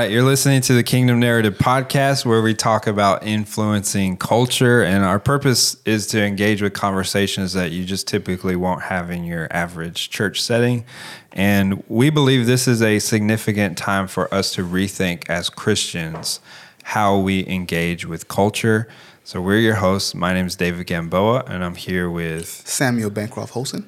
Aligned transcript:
right, 0.00 0.10
you're 0.10 0.22
listening 0.22 0.62
to 0.62 0.72
the 0.72 0.82
Kingdom 0.82 1.20
Narrative 1.20 1.58
podcast 1.58 2.24
where 2.24 2.40
we 2.40 2.54
talk 2.54 2.86
about 2.86 3.22
influencing 3.22 4.16
culture, 4.16 4.82
and 4.82 5.04
our 5.04 5.20
purpose 5.20 5.76
is 5.84 6.06
to 6.06 6.24
engage 6.24 6.62
with 6.62 6.72
conversations 6.72 7.52
that 7.52 7.70
you 7.70 7.84
just 7.84 8.08
typically 8.08 8.56
won't 8.56 8.80
have 8.84 9.10
in 9.10 9.24
your 9.24 9.46
average 9.50 10.08
church 10.08 10.40
setting. 10.40 10.86
And 11.32 11.84
we 11.86 12.08
believe 12.08 12.46
this 12.46 12.66
is 12.66 12.80
a 12.80 12.98
significant 12.98 13.76
time 13.76 14.08
for 14.08 14.32
us 14.32 14.54
to 14.54 14.64
rethink 14.64 15.28
as 15.28 15.50
Christians 15.50 16.40
how 16.82 17.18
we 17.18 17.46
engage 17.46 18.06
with 18.06 18.26
culture. 18.26 18.88
So, 19.22 19.42
we're 19.42 19.58
your 19.58 19.74
hosts. 19.74 20.14
My 20.14 20.32
name 20.32 20.46
is 20.46 20.56
David 20.56 20.86
Gamboa, 20.86 21.44
and 21.46 21.62
I'm 21.62 21.74
here 21.74 22.08
with 22.08 22.48
Samuel 22.48 23.10
Bancroft 23.10 23.52
Holson. 23.52 23.86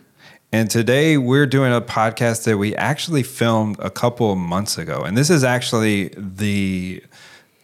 And 0.54 0.70
today 0.70 1.16
we're 1.16 1.46
doing 1.46 1.72
a 1.72 1.80
podcast 1.80 2.44
that 2.44 2.58
we 2.58 2.76
actually 2.76 3.22
filmed 3.22 3.78
a 3.78 3.88
couple 3.88 4.30
of 4.30 4.36
months 4.36 4.76
ago. 4.76 5.00
And 5.02 5.16
this 5.16 5.30
is 5.30 5.42
actually 5.42 6.08
the 6.14 7.02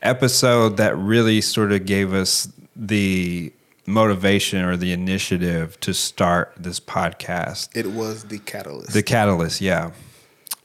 episode 0.01 0.79
that 0.79 0.97
really 0.97 1.43
sort 1.43 1.71
of 1.71 1.85
gave 1.85 2.15
us 2.15 2.51
the 2.75 3.53
motivation 3.85 4.65
or 4.65 4.79
the 4.79 4.93
initiative 4.93 5.79
to 5.81 5.93
start 5.93 6.55
this 6.59 6.81
podcast. 6.81 7.69
It 7.77 7.89
was 7.89 8.25
the 8.25 8.39
catalyst. 8.39 8.95
The 8.95 9.03
catalyst, 9.03 9.61
yeah. 9.61 9.91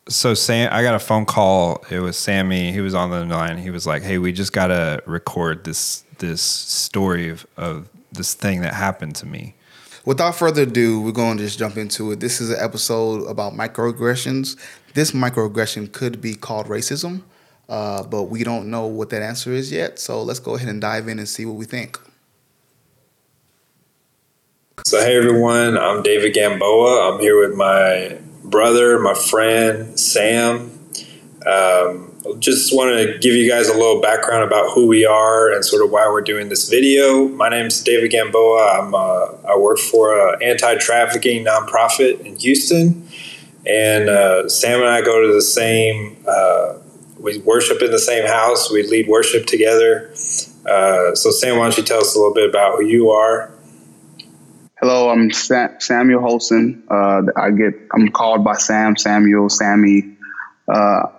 So 0.07 0.33
Sam, 0.33 0.69
I 0.71 0.81
got 0.81 0.95
a 0.95 0.99
phone 0.99 1.25
call. 1.25 1.83
It 1.89 1.99
was 1.99 2.15
Sammy. 2.15 2.71
He 2.71 2.79
was 2.79 2.95
on 2.95 3.09
the 3.09 3.25
line. 3.25 3.57
He 3.57 3.69
was 3.69 3.85
like, 3.85 4.01
"Hey, 4.01 4.17
we 4.17 4.31
just 4.31 4.51
got 4.51 4.67
to 4.67 5.01
record 5.05 5.63
this 5.63 6.03
this 6.19 6.41
story 6.41 7.29
of, 7.29 7.47
of 7.55 7.89
this 8.11 8.33
thing 8.33 8.61
that 8.61 8.73
happened 8.73 9.15
to 9.17 9.25
me." 9.25 9.55
Without 10.05 10.35
further 10.35 10.63
ado, 10.63 10.99
we're 10.99 11.13
going 11.13 11.37
to 11.37 11.43
just 11.45 11.57
jump 11.57 11.77
into 11.77 12.11
it. 12.11 12.19
This 12.19 12.41
is 12.41 12.49
an 12.49 12.57
episode 12.59 13.25
about 13.25 13.53
microaggressions. 13.53 14.59
This 14.93 15.11
microaggression 15.11 15.93
could 15.93 16.19
be 16.19 16.35
called 16.35 16.67
racism, 16.67 17.21
uh, 17.69 18.03
but 18.03 18.23
we 18.23 18.43
don't 18.43 18.69
know 18.69 18.85
what 18.85 19.09
that 19.11 19.21
answer 19.21 19.53
is 19.53 19.71
yet. 19.71 19.99
So 19.99 20.21
let's 20.21 20.39
go 20.39 20.55
ahead 20.55 20.67
and 20.67 20.81
dive 20.81 21.07
in 21.07 21.19
and 21.19 21.27
see 21.27 21.45
what 21.45 21.55
we 21.55 21.63
think. 21.63 21.97
So, 24.85 24.99
hey 24.99 25.15
everyone, 25.15 25.77
I'm 25.77 26.03
David 26.03 26.33
Gamboa. 26.33 27.13
I'm 27.13 27.21
here 27.21 27.39
with 27.39 27.55
my 27.55 28.19
brother, 28.43 28.99
my 28.99 29.13
friend, 29.13 29.97
Sam. 29.97 30.69
Um, 31.45 32.12
just 32.39 32.75
want 32.75 32.91
to 32.91 33.17
give 33.19 33.33
you 33.33 33.49
guys 33.49 33.67
a 33.67 33.73
little 33.73 34.01
background 34.01 34.43
about 34.43 34.71
who 34.71 34.87
we 34.87 35.05
are 35.05 35.51
and 35.51 35.63
sort 35.65 35.83
of 35.83 35.91
why 35.91 36.07
we're 36.07 36.21
doing 36.21 36.49
this 36.49 36.69
video. 36.69 37.27
My 37.27 37.49
name 37.49 37.65
is 37.65 37.81
David 37.83 38.11
Gamboa. 38.11 38.79
I'm 38.79 38.95
uh, 38.95 39.51
I 39.51 39.57
work 39.57 39.77
for 39.77 40.29
an 40.29 40.41
anti-trafficking 40.41 41.43
nonprofit 41.43 42.21
in 42.21 42.37
Houston, 42.37 43.07
and 43.65 44.09
uh, 44.09 44.47
Sam 44.47 44.79
and 44.79 44.89
I 44.89 45.01
go 45.01 45.21
to 45.21 45.33
the 45.33 45.41
same. 45.41 46.23
Uh, 46.27 46.77
we 47.19 47.39
worship 47.39 47.81
in 47.81 47.91
the 47.91 47.99
same 47.99 48.25
house. 48.25 48.71
We 48.71 48.83
lead 48.83 49.07
worship 49.07 49.45
together. 49.45 50.09
Uh, 50.65 51.15
so, 51.15 51.29
Sam, 51.29 51.57
why 51.57 51.65
don't 51.65 51.77
you 51.77 51.83
tell 51.83 51.99
us 51.99 52.15
a 52.15 52.19
little 52.19 52.33
bit 52.33 52.49
about 52.49 52.77
who 52.77 52.85
you 52.85 53.11
are? 53.11 53.51
Hello, 54.79 55.09
I'm 55.09 55.31
Sa- 55.31 55.77
Samuel 55.79 56.21
Holson. 56.21 56.83
Uh, 56.89 57.23
I 57.37 57.51
get 57.51 57.73
I'm 57.93 58.09
called 58.09 58.43
by 58.45 58.53
Sam, 58.53 58.95
Samuel, 58.95 59.49
Sammy. 59.49 60.03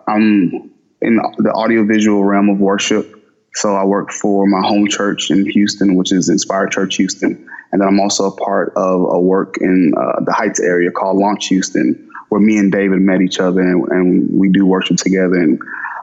I'm 0.06 0.73
in 1.04 1.16
the 1.38 1.52
audiovisual 1.52 2.24
realm 2.24 2.48
of 2.48 2.58
worship. 2.58 3.20
So 3.54 3.76
I 3.76 3.84
work 3.84 4.10
for 4.12 4.46
my 4.46 4.66
home 4.66 4.88
church 4.88 5.30
in 5.30 5.48
Houston, 5.50 5.94
which 5.94 6.12
is 6.12 6.28
Inspired 6.28 6.72
Church 6.72 6.96
Houston. 6.96 7.48
And 7.70 7.80
then 7.80 7.88
I'm 7.88 8.00
also 8.00 8.26
a 8.26 8.36
part 8.36 8.72
of 8.76 9.00
a 9.00 9.20
work 9.20 9.58
in 9.60 9.92
uh, 9.96 10.24
the 10.24 10.32
Heights 10.32 10.60
area 10.60 10.90
called 10.90 11.18
Launch 11.18 11.46
Houston, 11.48 12.10
where 12.28 12.40
me 12.40 12.56
and 12.58 12.72
David 12.72 13.00
met 13.00 13.20
each 13.20 13.38
other 13.38 13.60
and, 13.60 13.88
and 13.88 14.28
we 14.32 14.48
do 14.48 14.66
worship 14.66 14.96
together. 14.96 15.34
And 15.34 15.60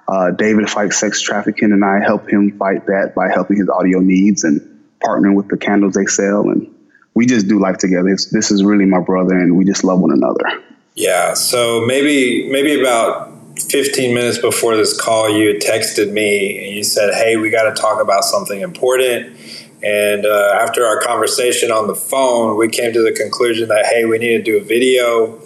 uh, 0.08 0.32
David 0.32 0.70
fights 0.70 1.00
sex 1.00 1.22
trafficking, 1.22 1.72
and 1.72 1.86
I 1.86 2.00
help 2.04 2.30
him 2.30 2.58
fight 2.58 2.86
that 2.88 3.14
by 3.16 3.30
helping 3.30 3.58
his 3.58 3.70
audio 3.70 4.00
needs 4.00 4.44
and 4.44 4.60
partnering 5.02 5.36
with 5.36 5.48
the 5.48 5.58
candles 5.58 5.94
they 5.94 6.06
sell. 6.06 6.50
And 6.50 6.74
we 7.14 7.26
just 7.26 7.48
do 7.48 7.60
life 7.60 7.78
together. 7.78 8.10
It's, 8.10 8.30
this 8.32 8.52
is 8.52 8.64
really 8.64 8.86
my 8.86 9.00
brother, 9.00 9.38
and 9.38 9.58
we 9.58 9.66
just 9.66 9.84
love 9.84 10.00
one 10.00 10.12
another. 10.12 10.64
Yeah. 10.96 11.34
So 11.34 11.86
maybe 11.86 12.50
maybe 12.52 12.80
about 12.80 13.31
15 13.70 14.14
minutes 14.14 14.38
before 14.38 14.76
this 14.76 15.00
call, 15.00 15.30
you 15.30 15.56
texted 15.56 16.12
me 16.12 16.64
and 16.64 16.76
you 16.76 16.84
said, 16.84 17.14
Hey, 17.14 17.38
we 17.38 17.50
got 17.50 17.74
to 17.74 17.82
talk 17.82 18.02
about 18.02 18.24
something 18.24 18.62
important. 18.62 19.38
And 19.84 20.26
uh, 20.26 20.60
after 20.62 20.86
our 20.86 21.02
conversation 21.02 21.72
on 21.72 21.88
the 21.88 21.96
phone, 21.96 22.58
we 22.58 22.70
came 22.70 22.94
to 22.94 23.02
the 23.02 23.12
conclusion 23.12 23.70
that, 23.70 23.86
hey, 23.86 24.06
we 24.06 24.20
need 24.20 24.38
to 24.38 24.44
do 24.44 24.58
a 24.58 24.64
video 24.64 25.42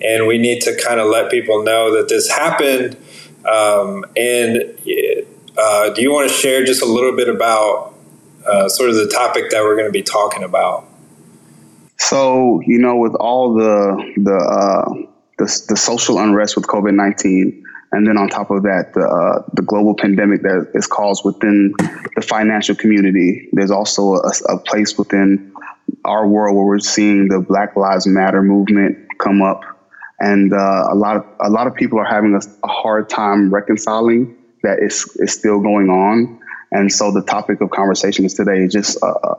and 0.00 0.26
we 0.26 0.38
need 0.38 0.62
to 0.62 0.76
kind 0.76 1.00
of 1.00 1.08
let 1.08 1.30
people 1.30 1.62
know 1.62 1.94
that 1.96 2.08
this 2.08 2.30
happened. 2.30 2.96
Um, 3.46 4.04
and 4.16 4.78
uh, 5.58 5.90
do 5.90 6.02
you 6.02 6.12
want 6.12 6.30
to 6.30 6.34
share 6.34 6.64
just 6.64 6.82
a 6.82 6.86
little 6.86 7.14
bit 7.16 7.28
about 7.28 7.94
uh, 8.46 8.68
sort 8.68 8.90
of 8.90 8.96
the 8.96 9.08
topic 9.08 9.50
that 9.50 9.62
we're 9.62 9.76
going 9.76 9.88
to 9.88 9.92
be 9.92 10.02
talking 10.02 10.42
about? 10.42 10.86
So, 11.98 12.60
you 12.64 12.78
know, 12.78 12.96
with 12.96 13.14
all 13.16 13.54
the, 13.54 14.12
the, 14.16 14.34
uh, 14.34 15.09
the, 15.40 15.62
the 15.68 15.76
social 15.76 16.18
unrest 16.18 16.54
with 16.54 16.66
COVID 16.66 16.94
19. 16.94 17.64
And 17.92 18.06
then 18.06 18.16
on 18.18 18.28
top 18.28 18.50
of 18.50 18.62
that, 18.62 18.92
the, 18.94 19.00
uh, 19.00 19.42
the 19.54 19.62
global 19.62 19.94
pandemic 19.94 20.42
that 20.42 20.70
is 20.74 20.86
caused 20.86 21.24
within 21.24 21.74
the 22.14 22.22
financial 22.22 22.76
community. 22.76 23.48
There's 23.52 23.70
also 23.72 24.14
a, 24.14 24.32
a 24.48 24.58
place 24.58 24.96
within 24.96 25.52
our 26.04 26.28
world 26.28 26.56
where 26.56 26.66
we're 26.66 26.78
seeing 26.78 27.28
the 27.28 27.40
Black 27.40 27.74
Lives 27.74 28.06
Matter 28.06 28.42
movement 28.42 29.08
come 29.18 29.42
up, 29.42 29.64
and 30.20 30.52
uh, 30.52 30.86
a 30.90 30.94
lot 30.94 31.16
of 31.16 31.24
a 31.40 31.50
lot 31.50 31.66
of 31.66 31.74
people 31.74 31.98
are 31.98 32.04
having 32.04 32.34
a, 32.34 32.66
a 32.66 32.68
hard 32.68 33.08
time 33.08 33.52
reconciling 33.52 34.36
that 34.62 34.78
is 34.80 35.16
it's 35.18 35.32
still 35.32 35.60
going 35.60 35.88
on. 35.88 36.38
And 36.70 36.92
so 36.92 37.10
the 37.10 37.22
topic 37.22 37.60
of 37.60 37.70
conversation 37.70 38.24
is 38.24 38.34
today 38.34 38.58
is 38.58 38.72
just 38.72 39.02
uh, 39.02 39.34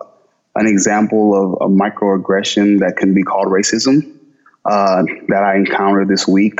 an 0.56 0.68
example 0.68 1.62
of 1.62 1.72
a 1.72 1.74
microaggression 1.74 2.80
that 2.80 2.98
can 2.98 3.14
be 3.14 3.24
called 3.24 3.48
racism 3.48 4.18
uh, 4.66 5.04
that 5.28 5.44
I 5.44 5.56
encountered 5.56 6.08
this 6.08 6.28
week 6.28 6.60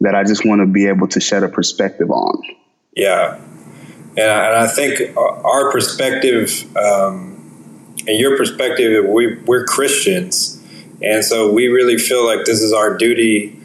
that 0.00 0.14
I 0.14 0.24
just 0.24 0.44
want 0.44 0.60
to 0.60 0.66
be 0.66 0.86
able 0.86 1.08
to 1.08 1.20
shed 1.20 1.42
a 1.42 1.48
perspective 1.48 2.10
on. 2.10 2.40
Yeah. 2.94 3.36
And 4.16 4.30
I, 4.30 4.46
and 4.46 4.56
I 4.56 4.66
think 4.66 5.16
our 5.16 5.72
perspective 5.72 6.64
um, 6.76 7.94
and 8.06 8.18
your 8.18 8.36
perspective, 8.36 9.06
we, 9.06 9.38
we're 9.40 9.64
Christians. 9.64 10.62
And 11.02 11.24
so 11.24 11.52
we 11.52 11.68
really 11.68 11.98
feel 11.98 12.24
like 12.26 12.44
this 12.44 12.60
is 12.60 12.72
our 12.72 12.96
duty 12.96 13.60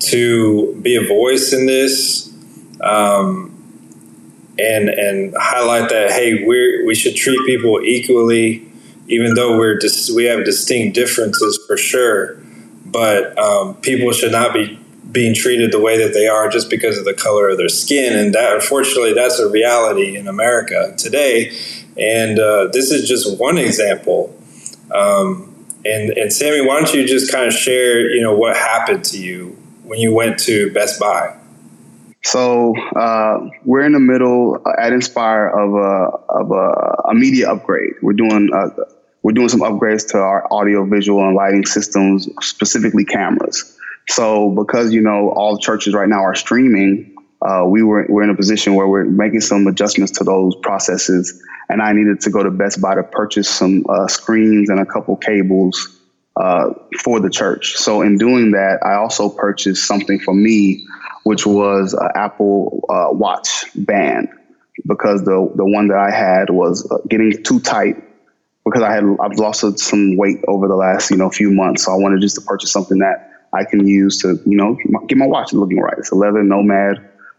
to 0.00 0.74
be 0.82 0.96
a 0.96 1.06
voice 1.06 1.52
in 1.52 1.66
this 1.66 2.32
um, 2.80 3.56
and, 4.58 4.88
and 4.88 5.34
highlight 5.38 5.90
that, 5.90 6.10
hey, 6.10 6.44
we 6.44 6.84
we 6.84 6.94
should 6.94 7.14
treat 7.14 7.38
people 7.46 7.80
equally, 7.82 8.66
even 9.08 9.34
though 9.34 9.58
we're 9.58 9.76
dis- 9.76 10.10
we 10.10 10.24
have 10.24 10.44
distinct 10.44 10.94
differences 10.94 11.58
for 11.66 11.76
sure 11.76 12.40
but 12.90 13.38
um, 13.38 13.74
people 13.76 14.12
should 14.12 14.32
not 14.32 14.52
be 14.52 14.78
being 15.10 15.34
treated 15.34 15.72
the 15.72 15.80
way 15.80 15.98
that 15.98 16.12
they 16.12 16.28
are 16.28 16.48
just 16.48 16.70
because 16.70 16.96
of 16.96 17.04
the 17.04 17.14
color 17.14 17.48
of 17.48 17.58
their 17.58 17.68
skin. 17.68 18.16
And 18.16 18.34
that, 18.34 18.52
unfortunately, 18.54 19.12
that's 19.12 19.38
a 19.38 19.48
reality 19.48 20.16
in 20.16 20.28
America 20.28 20.94
today. 20.96 21.52
And 21.98 22.38
uh, 22.38 22.68
this 22.72 22.90
is 22.90 23.08
just 23.08 23.38
one 23.38 23.58
example. 23.58 24.36
Um, 24.94 25.66
and, 25.84 26.10
and 26.10 26.32
Sammy, 26.32 26.64
why 26.64 26.76
don't 26.76 26.94
you 26.94 27.06
just 27.06 27.32
kind 27.32 27.46
of 27.46 27.52
share, 27.52 28.10
you 28.10 28.22
know, 28.22 28.34
what 28.34 28.56
happened 28.56 29.04
to 29.06 29.18
you 29.18 29.56
when 29.84 29.98
you 29.98 30.14
went 30.14 30.38
to 30.40 30.72
Best 30.72 31.00
Buy? 31.00 31.36
So 32.22 32.76
uh, 32.96 33.48
we're 33.64 33.82
in 33.82 33.92
the 33.92 34.00
middle 34.00 34.62
at 34.78 34.92
Inspire 34.92 35.48
of 35.48 35.74
a 35.74 36.34
of 36.34 36.50
a, 36.50 37.08
a 37.08 37.14
media 37.14 37.50
upgrade. 37.50 37.94
We're 38.02 38.12
doing 38.12 38.50
a, 38.52 38.66
we're 39.22 39.32
doing 39.32 39.48
some 39.48 39.60
upgrades 39.60 40.08
to 40.12 40.18
our 40.18 40.46
audio, 40.52 40.84
visual, 40.84 41.22
and 41.26 41.34
lighting 41.34 41.66
systems, 41.66 42.28
specifically 42.40 43.04
cameras. 43.04 43.76
So 44.08 44.50
because 44.50 44.92
you 44.92 45.02
know 45.02 45.30
all 45.30 45.58
churches 45.58 45.94
right 45.94 46.08
now 46.08 46.22
are 46.22 46.34
streaming, 46.34 47.14
uh, 47.42 47.64
we 47.66 47.82
were 47.82 48.06
we're 48.08 48.22
in 48.22 48.30
a 48.30 48.36
position 48.36 48.74
where 48.74 48.88
we're 48.88 49.04
making 49.04 49.40
some 49.40 49.66
adjustments 49.66 50.12
to 50.18 50.24
those 50.24 50.56
processes, 50.56 51.42
and 51.68 51.82
I 51.82 51.92
needed 51.92 52.20
to 52.22 52.30
go 52.30 52.42
to 52.42 52.50
Best 52.50 52.80
Buy 52.80 52.94
to 52.94 53.02
purchase 53.02 53.48
some 53.48 53.84
uh, 53.88 54.08
screens 54.08 54.70
and 54.70 54.80
a 54.80 54.86
couple 54.86 55.16
cables 55.16 56.00
uh, 56.36 56.70
for 57.02 57.20
the 57.20 57.30
church. 57.30 57.76
So 57.76 58.02
in 58.02 58.16
doing 58.16 58.52
that, 58.52 58.80
I 58.84 58.94
also 58.94 59.28
purchased 59.28 59.86
something 59.86 60.18
for 60.18 60.34
me, 60.34 60.86
which 61.24 61.46
was 61.46 61.92
an 61.92 62.08
Apple 62.14 62.84
uh, 62.88 63.08
Watch 63.12 63.66
band, 63.76 64.28
because 64.86 65.24
the 65.24 65.52
the 65.54 65.66
one 65.66 65.88
that 65.88 65.98
I 65.98 66.10
had 66.10 66.50
was 66.50 66.90
uh, 66.90 66.98
getting 67.06 67.42
too 67.42 67.60
tight 67.60 68.09
because 68.70 68.84
I 68.84 68.94
had 68.94 69.04
I've 69.20 69.38
lost 69.38 69.78
some 69.78 70.16
weight 70.16 70.38
over 70.46 70.68
the 70.68 70.76
last 70.76 71.10
you 71.10 71.16
know 71.16 71.28
few 71.30 71.50
months. 71.50 71.84
So 71.84 71.92
I 71.92 71.96
wanted 71.96 72.20
just 72.20 72.36
to 72.36 72.40
purchase 72.42 72.70
something 72.70 72.98
that 72.98 73.30
I 73.52 73.64
can 73.64 73.86
use 73.86 74.18
to 74.18 74.40
you 74.46 74.56
know 74.56 74.76
get 75.08 75.18
my 75.18 75.26
watch 75.26 75.52
looking 75.52 75.80
right. 75.80 75.94
It's 75.98 76.12
a 76.12 76.14
leather 76.14 76.42
Nomad 76.42 76.98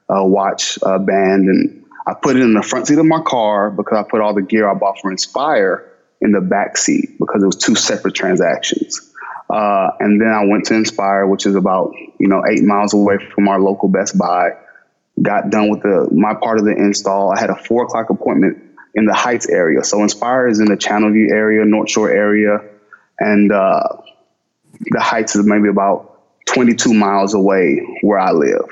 uh, 0.09 0.25
watch 0.25 0.77
uh, 0.83 0.99
band, 0.99 1.47
and 1.47 1.85
I 2.05 2.13
put 2.21 2.35
it 2.35 2.41
in 2.41 2.53
the 2.53 2.61
front 2.61 2.87
seat 2.87 2.97
of 2.97 3.05
my 3.05 3.21
car 3.21 3.71
because 3.71 3.97
I 3.97 4.03
put 4.09 4.19
all 4.19 4.33
the 4.33 4.41
gear 4.41 4.69
I 4.69 4.73
bought 4.73 4.99
for 4.99 5.09
Inspire 5.11 5.89
in 6.19 6.33
the 6.33 6.41
back 6.41 6.77
seat 6.77 7.17
because 7.17 7.41
it 7.41 7.45
was 7.45 7.55
two 7.55 7.75
separate 7.75 8.13
transactions. 8.13 9.09
Uh, 9.49 9.91
and 9.99 10.21
then 10.21 10.29
I 10.29 10.45
went 10.45 10.65
to 10.65 10.75
Inspire, 10.75 11.27
which 11.27 11.45
is 11.45 11.55
about 11.55 11.93
you 12.19 12.27
know 12.27 12.43
eight 12.45 12.63
miles 12.63 12.93
away 12.93 13.17
from 13.33 13.47
our 13.47 13.59
local 13.59 13.87
Best 13.87 14.17
Buy. 14.17 14.51
got 15.21 15.49
done 15.49 15.69
with 15.69 15.81
the 15.83 16.09
my 16.11 16.33
part 16.33 16.59
of 16.59 16.65
the 16.65 16.75
install. 16.75 17.31
I 17.31 17.39
had 17.39 17.49
a 17.49 17.55
four 17.55 17.85
o'clock 17.85 18.09
appointment 18.09 18.70
in 18.95 19.05
the 19.05 19.13
Heights 19.13 19.47
area. 19.47 19.83
So 19.83 20.01
Inspire 20.01 20.47
is 20.47 20.59
in 20.59 20.65
the 20.65 20.77
Channelview 20.77 21.31
area, 21.31 21.65
North 21.65 21.89
Shore 21.89 22.09
area, 22.09 22.59
and 23.19 23.51
uh, 23.51 23.97
the 24.79 24.99
Heights 24.99 25.35
is 25.35 25.45
maybe 25.45 25.67
about 25.67 26.19
22 26.47 26.93
miles 26.93 27.33
away 27.33 27.77
where 28.01 28.19
I 28.19 28.31
live. 28.31 28.67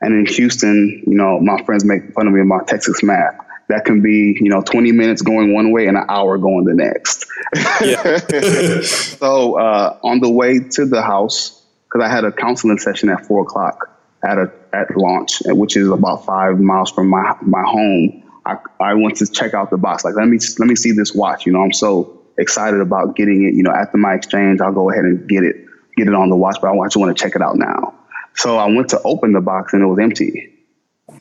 And 0.00 0.14
in 0.14 0.34
Houston, 0.34 1.02
you 1.06 1.14
know, 1.14 1.40
my 1.40 1.62
friends 1.64 1.84
make 1.84 2.12
fun 2.14 2.26
of 2.26 2.32
me 2.32 2.40
about 2.40 2.66
Texas 2.66 3.02
math. 3.02 3.34
That 3.68 3.84
can 3.84 4.00
be, 4.00 4.36
you 4.40 4.48
know, 4.48 4.62
20 4.62 4.90
minutes 4.92 5.22
going 5.22 5.54
one 5.54 5.70
way 5.70 5.86
and 5.86 5.96
an 5.96 6.06
hour 6.08 6.38
going 6.38 6.64
the 6.64 6.74
next. 6.74 7.26
so 9.18 9.58
uh, 9.58 9.98
on 10.02 10.20
the 10.20 10.30
way 10.30 10.58
to 10.58 10.86
the 10.86 11.02
house, 11.02 11.62
because 11.84 12.04
I 12.04 12.12
had 12.12 12.24
a 12.24 12.32
counseling 12.32 12.78
session 12.78 13.10
at 13.10 13.26
four 13.26 13.42
o'clock 13.42 13.96
at 14.22 14.38
a 14.38 14.50
at 14.72 14.96
launch, 14.96 15.42
which 15.46 15.76
is 15.76 15.88
about 15.88 16.24
five 16.24 16.58
miles 16.58 16.90
from 16.90 17.08
my 17.08 17.36
my 17.42 17.62
home. 17.62 18.22
I, 18.46 18.56
I 18.80 18.94
went 18.94 19.16
to 19.16 19.26
check 19.26 19.54
out 19.54 19.70
the 19.70 19.76
box. 19.76 20.04
Like, 20.04 20.14
let 20.14 20.28
me 20.28 20.38
let 20.58 20.68
me 20.68 20.76
see 20.76 20.92
this 20.92 21.14
watch. 21.14 21.46
You 21.46 21.52
know, 21.52 21.60
I'm 21.60 21.72
so 21.72 22.22
excited 22.38 22.80
about 22.80 23.16
getting 23.16 23.44
it. 23.44 23.54
You 23.54 23.62
know, 23.62 23.72
after 23.72 23.98
my 23.98 24.14
exchange, 24.14 24.60
I'll 24.60 24.72
go 24.72 24.90
ahead 24.90 25.04
and 25.04 25.28
get 25.28 25.42
it 25.42 25.66
get 25.96 26.08
it 26.08 26.14
on 26.14 26.30
the 26.30 26.36
watch, 26.36 26.56
but 26.60 26.70
I 26.70 26.86
just 26.86 26.96
want 26.96 27.16
to 27.16 27.22
check 27.22 27.34
it 27.36 27.42
out 27.42 27.56
now. 27.56 27.94
So 28.34 28.56
I 28.56 28.66
went 28.66 28.90
to 28.90 29.02
open 29.02 29.32
the 29.32 29.40
box 29.40 29.72
and 29.72 29.82
it 29.82 29.86
was 29.86 29.98
empty. 29.98 30.52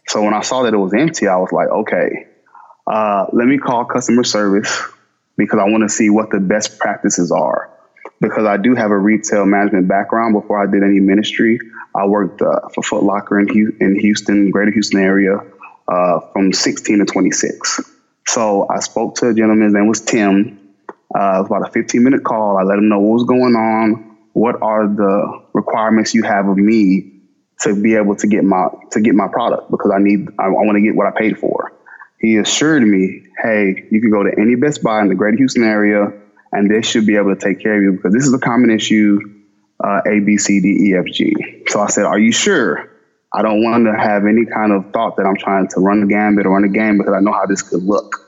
So 0.07 0.23
when 0.23 0.33
I 0.33 0.41
saw 0.41 0.63
that 0.63 0.73
it 0.73 0.77
was 0.77 0.93
empty, 0.93 1.27
I 1.27 1.37
was 1.37 1.51
like, 1.51 1.67
okay, 1.67 2.27
uh, 2.87 3.25
let 3.33 3.47
me 3.47 3.57
call 3.57 3.85
customer 3.85 4.23
service 4.23 4.83
because 5.37 5.59
I 5.59 5.69
want 5.69 5.83
to 5.83 5.89
see 5.89 6.09
what 6.09 6.29
the 6.29 6.39
best 6.39 6.79
practices 6.79 7.31
are. 7.31 7.71
Because 8.21 8.45
I 8.45 8.57
do 8.57 8.75
have 8.75 8.91
a 8.91 8.97
retail 8.97 9.45
management 9.45 9.87
background 9.87 10.33
before 10.33 10.61
I 10.61 10.69
did 10.69 10.83
any 10.83 10.99
ministry. 10.99 11.59
I 11.95 12.05
worked 12.05 12.41
uh, 12.41 12.69
for 12.73 12.83
Foot 12.83 13.03
Locker 13.03 13.39
in 13.39 13.99
Houston, 13.99 14.51
greater 14.51 14.71
Houston 14.71 14.99
area, 14.99 15.39
uh, 15.89 16.19
from 16.33 16.53
16 16.53 16.99
to 16.99 17.05
26. 17.05 17.81
So 18.27 18.67
I 18.69 18.79
spoke 18.79 19.15
to 19.15 19.29
a 19.29 19.33
gentleman, 19.33 19.65
his 19.65 19.73
name 19.73 19.87
was 19.87 20.01
Tim. 20.01 20.59
Uh, 21.15 21.37
it 21.37 21.39
was 21.39 21.45
about 21.47 21.67
a 21.67 21.71
15 21.71 22.03
minute 22.03 22.23
call. 22.23 22.57
I 22.57 22.63
let 22.63 22.77
him 22.77 22.89
know 22.89 22.99
what 22.99 23.13
was 23.13 23.23
going 23.23 23.55
on, 23.55 24.17
what 24.33 24.61
are 24.61 24.87
the 24.87 25.41
requirements 25.53 26.13
you 26.13 26.23
have 26.23 26.47
of 26.47 26.57
me 26.57 27.11
to 27.61 27.81
be 27.81 27.95
able 27.95 28.15
to 28.15 28.27
get 28.27 28.43
my 28.43 28.67
to 28.91 29.01
get 29.01 29.15
my 29.15 29.27
product 29.27 29.69
because 29.69 29.91
I 29.93 29.99
need 29.99 30.29
I, 30.39 30.45
I 30.45 30.49
want 30.49 30.75
to 30.75 30.81
get 30.81 30.95
what 30.95 31.07
I 31.07 31.11
paid 31.17 31.37
for. 31.37 31.73
He 32.19 32.37
assured 32.37 32.83
me, 32.83 33.23
hey, 33.41 33.87
you 33.91 34.01
can 34.01 34.11
go 34.11 34.23
to 34.23 34.31
any 34.37 34.55
Best 34.55 34.83
Buy 34.83 35.01
in 35.01 35.07
the 35.07 35.15
greater 35.15 35.37
Houston 35.37 35.63
area 35.63 36.11
and 36.51 36.69
they 36.69 36.81
should 36.81 37.05
be 37.05 37.15
able 37.15 37.35
to 37.35 37.39
take 37.39 37.59
care 37.59 37.77
of 37.77 37.81
you 37.81 37.93
because 37.93 38.13
this 38.13 38.25
is 38.25 38.33
a 38.33 38.39
common 38.39 38.69
issue, 38.69 39.19
uh, 39.83 40.01
A, 40.05 40.19
B, 40.19 40.37
C, 40.37 40.59
D, 40.59 40.89
E, 40.89 40.95
F, 40.95 41.05
G. 41.05 41.33
So 41.67 41.81
I 41.81 41.87
said, 41.87 42.05
are 42.05 42.19
you 42.19 42.31
sure? 42.31 42.91
I 43.33 43.41
don't 43.41 43.63
want 43.63 43.85
to 43.85 43.93
have 43.93 44.25
any 44.25 44.45
kind 44.45 44.71
of 44.71 44.91
thought 44.91 45.17
that 45.17 45.25
I'm 45.25 45.37
trying 45.37 45.67
to 45.69 45.79
run 45.79 46.01
the 46.01 46.07
gambit 46.07 46.45
or 46.45 46.51
run 46.51 46.63
the 46.63 46.69
game 46.69 46.97
because 46.97 47.13
I 47.13 47.19
know 47.19 47.31
how 47.31 47.45
this 47.45 47.61
could 47.61 47.83
look. 47.83 48.25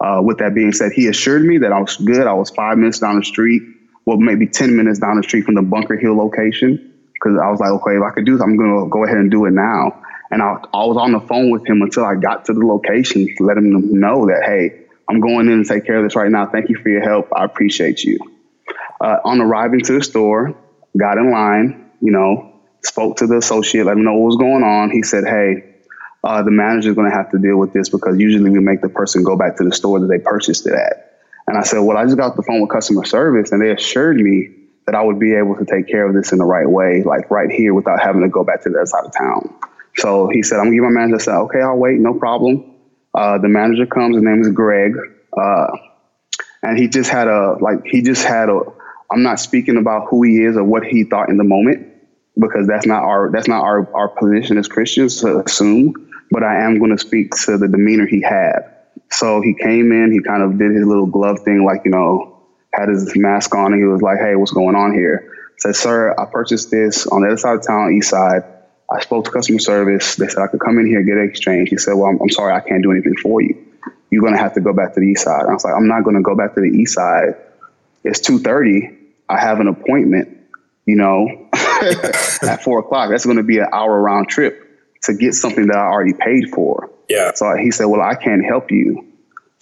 Uh, 0.00 0.20
with 0.22 0.38
that 0.38 0.54
being 0.54 0.72
said, 0.72 0.92
he 0.92 1.08
assured 1.08 1.44
me 1.44 1.58
that 1.58 1.72
I 1.72 1.80
was 1.80 1.96
good. 1.96 2.26
I 2.26 2.34
was 2.34 2.50
five 2.50 2.76
minutes 2.76 2.98
down 2.98 3.18
the 3.18 3.24
street, 3.24 3.62
well, 4.04 4.18
maybe 4.18 4.46
10 4.46 4.76
minutes 4.76 4.98
down 4.98 5.16
the 5.16 5.22
street 5.22 5.44
from 5.44 5.54
the 5.54 5.62
Bunker 5.62 5.96
Hill 5.96 6.16
location. 6.16 6.92
Because 7.14 7.38
I 7.42 7.50
was 7.50 7.60
like, 7.60 7.70
okay, 7.70 7.96
if 7.96 8.02
I 8.02 8.10
could 8.10 8.26
do 8.26 8.32
this, 8.34 8.42
I'm 8.42 8.56
going 8.56 8.84
to 8.84 8.90
go 8.90 9.04
ahead 9.04 9.16
and 9.16 9.30
do 9.30 9.46
it 9.46 9.52
now. 9.52 10.02
And 10.30 10.42
I, 10.42 10.56
I 10.74 10.84
was 10.84 10.96
on 10.96 11.12
the 11.12 11.20
phone 11.20 11.50
with 11.50 11.66
him 11.66 11.80
until 11.80 12.04
I 12.04 12.16
got 12.16 12.44
to 12.46 12.52
the 12.52 12.66
location 12.66 13.26
to 13.36 13.44
let 13.44 13.56
him 13.56 13.98
know 13.98 14.26
that, 14.26 14.42
hey, 14.44 14.84
I'm 15.08 15.20
going 15.20 15.48
in 15.48 15.62
to 15.62 15.68
take 15.68 15.86
care 15.86 15.96
of 15.96 16.04
this 16.04 16.16
right 16.16 16.30
now. 16.30 16.46
Thank 16.46 16.68
you 16.68 16.76
for 16.76 16.88
your 16.88 17.02
help. 17.02 17.28
I 17.34 17.44
appreciate 17.44 18.02
you. 18.04 18.18
Uh, 19.00 19.18
on 19.24 19.40
arriving 19.40 19.80
to 19.82 19.92
the 19.92 20.02
store, 20.02 20.54
got 20.98 21.18
in 21.18 21.30
line, 21.30 21.90
you 22.00 22.10
know, 22.10 22.53
spoke 22.86 23.16
to 23.16 23.26
the 23.26 23.38
associate, 23.38 23.86
let 23.86 23.96
him 23.96 24.04
know 24.04 24.14
what 24.14 24.26
was 24.26 24.36
going 24.36 24.62
on. 24.62 24.90
He 24.90 25.02
said, 25.02 25.24
hey, 25.24 25.74
uh, 26.22 26.42
the 26.42 26.50
manager's 26.50 26.94
going 26.94 27.10
to 27.10 27.16
have 27.16 27.30
to 27.30 27.38
deal 27.38 27.56
with 27.56 27.72
this 27.72 27.88
because 27.88 28.18
usually 28.18 28.50
we 28.50 28.60
make 28.60 28.80
the 28.80 28.88
person 28.88 29.22
go 29.22 29.36
back 29.36 29.56
to 29.56 29.64
the 29.64 29.72
store 29.72 30.00
that 30.00 30.06
they 30.06 30.18
purchased 30.18 30.66
it 30.66 30.74
at. 30.74 31.20
And 31.46 31.58
I 31.58 31.62
said, 31.62 31.80
well, 31.80 31.98
I 31.98 32.04
just 32.04 32.16
got 32.16 32.36
the 32.36 32.42
phone 32.42 32.62
with 32.62 32.70
customer 32.70 33.04
service 33.04 33.52
and 33.52 33.60
they 33.60 33.70
assured 33.70 34.16
me 34.16 34.48
that 34.86 34.94
I 34.94 35.02
would 35.02 35.18
be 35.18 35.34
able 35.34 35.56
to 35.56 35.64
take 35.64 35.88
care 35.88 36.06
of 36.06 36.14
this 36.14 36.32
in 36.32 36.38
the 36.38 36.44
right 36.44 36.68
way, 36.68 37.02
like 37.02 37.30
right 37.30 37.50
here 37.50 37.74
without 37.74 38.00
having 38.00 38.22
to 38.22 38.28
go 38.28 38.44
back 38.44 38.62
to 38.62 38.70
the 38.70 38.76
other 38.76 38.86
side 38.86 39.04
of 39.04 39.12
town. 39.12 39.54
So 39.96 40.28
he 40.28 40.42
said, 40.42 40.58
I'm 40.58 40.66
gonna 40.66 40.76
give 40.76 40.84
my 40.84 40.90
manager. 40.90 41.16
I 41.16 41.18
said, 41.18 41.36
okay, 41.36 41.60
I'll 41.60 41.76
wait, 41.76 42.00
no 42.00 42.14
problem. 42.14 42.74
Uh, 43.14 43.38
the 43.38 43.48
manager 43.48 43.86
comes, 43.86 44.16
his 44.16 44.24
name 44.24 44.40
is 44.40 44.48
Greg. 44.50 44.94
Uh, 45.36 45.66
and 46.62 46.78
he 46.78 46.88
just 46.88 47.10
had 47.10 47.28
a, 47.28 47.56
like, 47.60 47.84
he 47.84 48.02
just 48.02 48.24
had 48.24 48.48
a, 48.48 48.60
I'm 49.10 49.22
not 49.22 49.38
speaking 49.38 49.76
about 49.76 50.08
who 50.08 50.22
he 50.22 50.42
is 50.42 50.56
or 50.56 50.64
what 50.64 50.84
he 50.84 51.04
thought 51.04 51.28
in 51.28 51.36
the 51.36 51.44
moment 51.44 51.93
because 52.38 52.66
that's 52.66 52.86
not 52.86 53.02
our, 53.02 53.30
that's 53.30 53.48
not 53.48 53.62
our, 53.62 53.92
our 53.94 54.08
position 54.08 54.58
as 54.58 54.68
Christians 54.68 55.20
to 55.20 55.40
assume, 55.40 55.94
but 56.30 56.42
I 56.42 56.62
am 56.64 56.78
going 56.78 56.90
to 56.90 56.98
speak 56.98 57.34
to 57.44 57.58
the 57.58 57.68
demeanor 57.68 58.06
he 58.06 58.20
had. 58.20 58.74
So 59.10 59.40
he 59.40 59.54
came 59.54 59.92
in, 59.92 60.12
he 60.12 60.20
kind 60.20 60.42
of 60.42 60.58
did 60.58 60.72
his 60.72 60.86
little 60.86 61.06
glove 61.06 61.40
thing, 61.44 61.64
like, 61.64 61.82
you 61.84 61.90
know, 61.90 62.34
had 62.74 62.88
his 62.88 63.16
mask 63.16 63.54
on 63.54 63.72
and 63.72 63.80
he 63.80 63.86
was 63.86 64.02
like, 64.02 64.18
Hey, 64.18 64.34
what's 64.34 64.52
going 64.52 64.74
on 64.74 64.92
here? 64.92 65.30
I 65.30 65.58
said, 65.58 65.76
Sir, 65.76 66.14
I 66.18 66.24
purchased 66.26 66.70
this 66.70 67.06
on 67.06 67.22
the 67.22 67.28
other 67.28 67.36
side 67.36 67.56
of 67.56 67.66
town, 67.66 67.92
east 67.92 68.10
side. 68.10 68.42
I 68.90 69.00
spoke 69.00 69.24
to 69.24 69.30
customer 69.30 69.58
service. 69.58 70.16
They 70.16 70.28
said 70.28 70.42
I 70.42 70.46
could 70.48 70.60
come 70.60 70.78
in 70.78 70.86
here 70.86 70.98
and 70.98 71.06
get 71.06 71.16
an 71.16 71.28
exchange. 71.28 71.70
He 71.70 71.78
said, 71.78 71.94
Well, 71.94 72.10
I'm, 72.10 72.20
I'm 72.20 72.30
sorry, 72.30 72.52
I 72.52 72.60
can't 72.60 72.82
do 72.82 72.90
anything 72.90 73.16
for 73.16 73.40
you. 73.40 73.64
You're 74.10 74.22
gonna 74.22 74.38
have 74.38 74.54
to 74.54 74.60
go 74.60 74.72
back 74.72 74.94
to 74.94 75.00
the 75.00 75.06
east 75.06 75.24
side. 75.24 75.42
And 75.42 75.50
I 75.50 75.54
was 75.54 75.64
like, 75.64 75.74
I'm 75.74 75.88
not 75.88 76.04
gonna 76.04 76.22
go 76.22 76.36
back 76.36 76.54
to 76.54 76.60
the 76.60 76.68
east 76.68 76.94
side. 76.94 77.34
It's 78.02 78.20
two 78.20 78.38
thirty. 78.38 78.98
I 79.28 79.40
have 79.40 79.60
an 79.60 79.68
appointment, 79.68 80.36
you 80.84 80.96
know, 80.96 81.48
at 82.42 82.62
four 82.62 82.80
o'clock. 82.80 83.10
That's 83.10 83.26
gonna 83.26 83.42
be 83.42 83.58
an 83.58 83.68
hour 83.72 84.00
round 84.00 84.28
trip 84.28 84.64
to 85.04 85.14
get 85.14 85.34
something 85.34 85.66
that 85.66 85.76
I 85.76 85.86
already 85.86 86.14
paid 86.14 86.50
for. 86.50 86.90
Yeah. 87.08 87.32
So 87.34 87.56
he 87.56 87.70
said, 87.70 87.86
Well, 87.86 88.02
I 88.02 88.14
can't 88.14 88.44
help 88.44 88.70
you. 88.70 89.06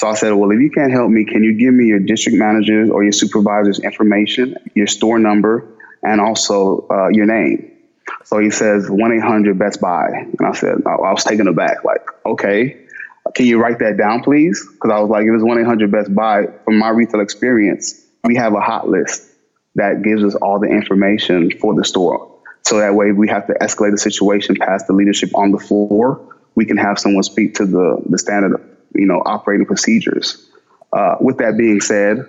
So 0.01 0.09
I 0.09 0.15
said, 0.15 0.33
Well, 0.33 0.51
if 0.51 0.61
you 0.61 0.71
can't 0.71 0.93
help 0.93 1.11
me, 1.11 1.25
can 1.25 1.43
you 1.43 1.55
give 1.55 1.75
me 1.75 1.87
your 1.87 2.01
district 2.01 2.39
manager's 2.39 2.91
or 2.91 3.03
your 3.03 3.13
supervisor's 3.13 3.81
information, 3.81 4.57
your 4.75 4.87
store 4.87 5.19
number, 5.19 5.69
and 6.03 6.21
also 6.21 6.87
uh, 6.91 7.09
your 7.09 7.27
name? 7.27 7.69
So 8.25 8.39
he 8.39 8.51
says 8.51 8.89
1 8.89 9.13
800 9.13 9.59
Best 9.59 9.81
Buy. 9.81 10.09
And 10.11 10.47
I 10.47 10.53
said, 10.53 10.83
I, 10.87 10.91
I 10.91 11.13
was 11.13 11.25
taken 11.25 11.49
aback, 11.49 11.85
like, 11.85 12.07
okay, 12.27 12.79
can 13.35 13.47
you 13.47 13.61
write 13.61 13.79
that 13.79 13.97
down, 13.97 14.23
please? 14.23 14.67
Because 14.73 14.91
I 14.91 15.01
was 15.01 15.11
like, 15.11 15.25
if 15.25 15.35
it's 15.35 15.45
1 15.45 15.59
800 15.61 15.91
Best 15.91 16.15
Buy, 16.15 16.47
from 16.65 16.79
my 16.79 16.91
retail 16.91 17.21
experience, 17.21 18.01
we 18.25 18.37
have 18.37 18.55
a 18.55 18.61
hot 18.61 18.89
list 18.89 19.29
that 19.75 20.03
gives 20.03 20.23
us 20.23 20.35
all 20.35 20.59
the 20.59 20.69
information 20.69 21.51
for 21.59 21.75
the 21.75 21.85
store. 21.85 22.32
So 22.73 22.79
that 22.79 22.95
way, 22.95 23.13
we 23.13 23.29
have 23.29 23.47
to 23.49 23.53
escalate 23.61 23.91
the 23.91 23.99
situation 23.99 24.57
past 24.57 24.87
the 24.87 24.95
leadership 24.95 25.37
on 25.37 25.51
the 25.51 25.59
floor. 25.59 26.27
We 26.55 26.65
can 26.65 26.79
have 26.79 26.99
someone 26.99 27.23
speak 27.23 27.53
to 27.57 27.67
the, 27.67 28.03
the 28.09 28.17
standard, 28.17 28.67
you 28.95 29.05
know, 29.05 29.23
operating 29.27 29.67
procedures. 29.67 30.49
Uh, 30.91 31.17
with 31.21 31.37
that 31.37 31.59
being 31.59 31.83
said, 31.83 32.27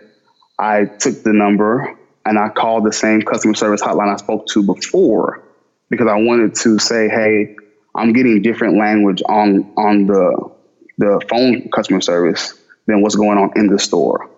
I 0.60 0.84
took 0.84 1.24
the 1.24 1.32
number 1.32 1.98
and 2.26 2.38
I 2.38 2.50
called 2.50 2.84
the 2.84 2.92
same 2.92 3.22
customer 3.22 3.54
service 3.54 3.82
hotline 3.82 4.12
I 4.12 4.18
spoke 4.18 4.46
to 4.48 4.62
before 4.64 5.42
because 5.90 6.08
I 6.08 6.16
wanted 6.16 6.56
to 6.56 6.78
say, 6.78 7.08
hey, 7.08 7.56
I'm 7.96 8.12
getting 8.12 8.42
different 8.42 8.78
language 8.78 9.24
on 9.30 9.72
on 9.78 10.08
the 10.08 10.52
the 10.98 11.26
phone 11.30 11.70
customer 11.70 12.02
service 12.02 12.54
than 12.88 13.02
what's 13.02 13.16
going 13.16 13.38
on 13.38 13.54
in 13.56 13.68
the 13.68 13.80
store. 13.80 14.30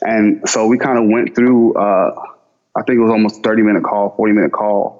And 0.00 0.40
so 0.48 0.66
we 0.66 0.78
kind 0.78 0.98
of 0.98 1.04
went 1.10 1.34
through 1.34 1.74
uh, 1.74 2.14
I 2.76 2.82
think 2.82 2.96
it 2.96 3.02
was 3.02 3.10
almost 3.10 3.42
30 3.42 3.62
minute 3.62 3.82
call, 3.82 4.14
40 4.16 4.32
minute 4.32 4.52
call, 4.52 4.99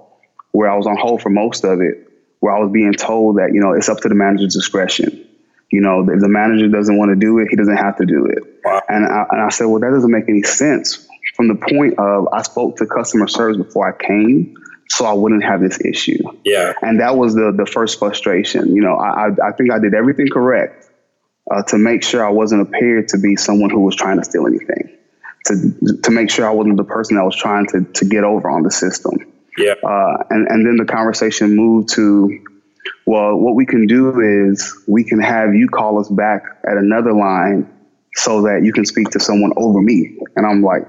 where 0.52 0.70
I 0.70 0.76
was 0.76 0.86
on 0.86 0.96
hold 0.96 1.22
for 1.22 1.30
most 1.30 1.64
of 1.64 1.80
it, 1.80 2.08
where 2.40 2.54
I 2.54 2.60
was 2.60 2.70
being 2.72 2.92
told 2.92 3.36
that, 3.36 3.52
you 3.52 3.60
know, 3.60 3.72
it's 3.72 3.88
up 3.88 3.98
to 4.00 4.08
the 4.08 4.14
manager's 4.14 4.54
discretion. 4.54 5.26
You 5.70 5.80
know, 5.80 6.00
if 6.00 6.20
the 6.20 6.28
manager 6.28 6.68
doesn't 6.68 6.96
want 6.96 7.10
to 7.10 7.16
do 7.16 7.38
it, 7.38 7.48
he 7.48 7.56
doesn't 7.56 7.76
have 7.76 7.96
to 7.98 8.06
do 8.06 8.26
it. 8.26 8.42
Wow. 8.64 8.82
And, 8.88 9.06
I, 9.06 9.26
and 9.30 9.40
I 9.42 9.50
said, 9.50 9.66
well, 9.66 9.80
that 9.80 9.90
doesn't 9.90 10.10
make 10.10 10.28
any 10.28 10.42
sense 10.42 11.06
from 11.36 11.48
the 11.48 11.54
point 11.54 11.98
of 11.98 12.28
I 12.32 12.42
spoke 12.42 12.76
to 12.78 12.86
customer 12.86 13.28
service 13.28 13.56
before 13.56 13.88
I 13.88 13.96
came 13.96 14.56
so 14.90 15.06
I 15.06 15.12
wouldn't 15.12 15.44
have 15.44 15.60
this 15.60 15.80
issue. 15.80 16.18
Yeah. 16.44 16.72
And 16.82 17.00
that 17.00 17.16
was 17.16 17.34
the 17.34 17.52
the 17.56 17.64
first 17.64 17.98
frustration. 17.98 18.74
You 18.74 18.82
know, 18.82 18.96
I 18.96 19.28
I, 19.28 19.48
I 19.48 19.52
think 19.52 19.72
I 19.72 19.78
did 19.78 19.94
everything 19.94 20.28
correct 20.28 20.90
uh, 21.50 21.62
to 21.68 21.78
make 21.78 22.02
sure 22.02 22.26
I 22.26 22.30
wasn't 22.30 22.62
appeared 22.62 23.08
to 23.08 23.18
be 23.18 23.36
someone 23.36 23.70
who 23.70 23.80
was 23.80 23.94
trying 23.94 24.18
to 24.18 24.24
steal 24.24 24.46
anything. 24.46 24.96
To 25.46 25.96
to 26.02 26.10
make 26.10 26.28
sure 26.28 26.46
I 26.46 26.52
wasn't 26.52 26.76
the 26.76 26.84
person 26.84 27.16
that 27.16 27.24
was 27.24 27.36
trying 27.36 27.66
to 27.68 27.84
to 27.84 28.04
get 28.04 28.24
over 28.24 28.50
on 28.50 28.62
the 28.64 28.70
system. 28.70 29.29
Yeah. 29.58 29.74
Uh, 29.82 30.24
and 30.30 30.46
and 30.48 30.66
then 30.66 30.76
the 30.76 30.84
conversation 30.84 31.56
moved 31.56 31.90
to, 31.94 32.38
well, 33.06 33.36
what 33.36 33.54
we 33.54 33.66
can 33.66 33.86
do 33.86 34.20
is 34.20 34.82
we 34.86 35.04
can 35.04 35.20
have 35.20 35.54
you 35.54 35.68
call 35.68 35.98
us 36.00 36.08
back 36.08 36.44
at 36.68 36.76
another 36.76 37.12
line 37.12 37.68
so 38.14 38.42
that 38.42 38.62
you 38.64 38.72
can 38.72 38.84
speak 38.84 39.10
to 39.10 39.20
someone 39.20 39.52
over 39.56 39.80
me. 39.80 40.18
And 40.36 40.46
I'm 40.46 40.62
like, 40.62 40.82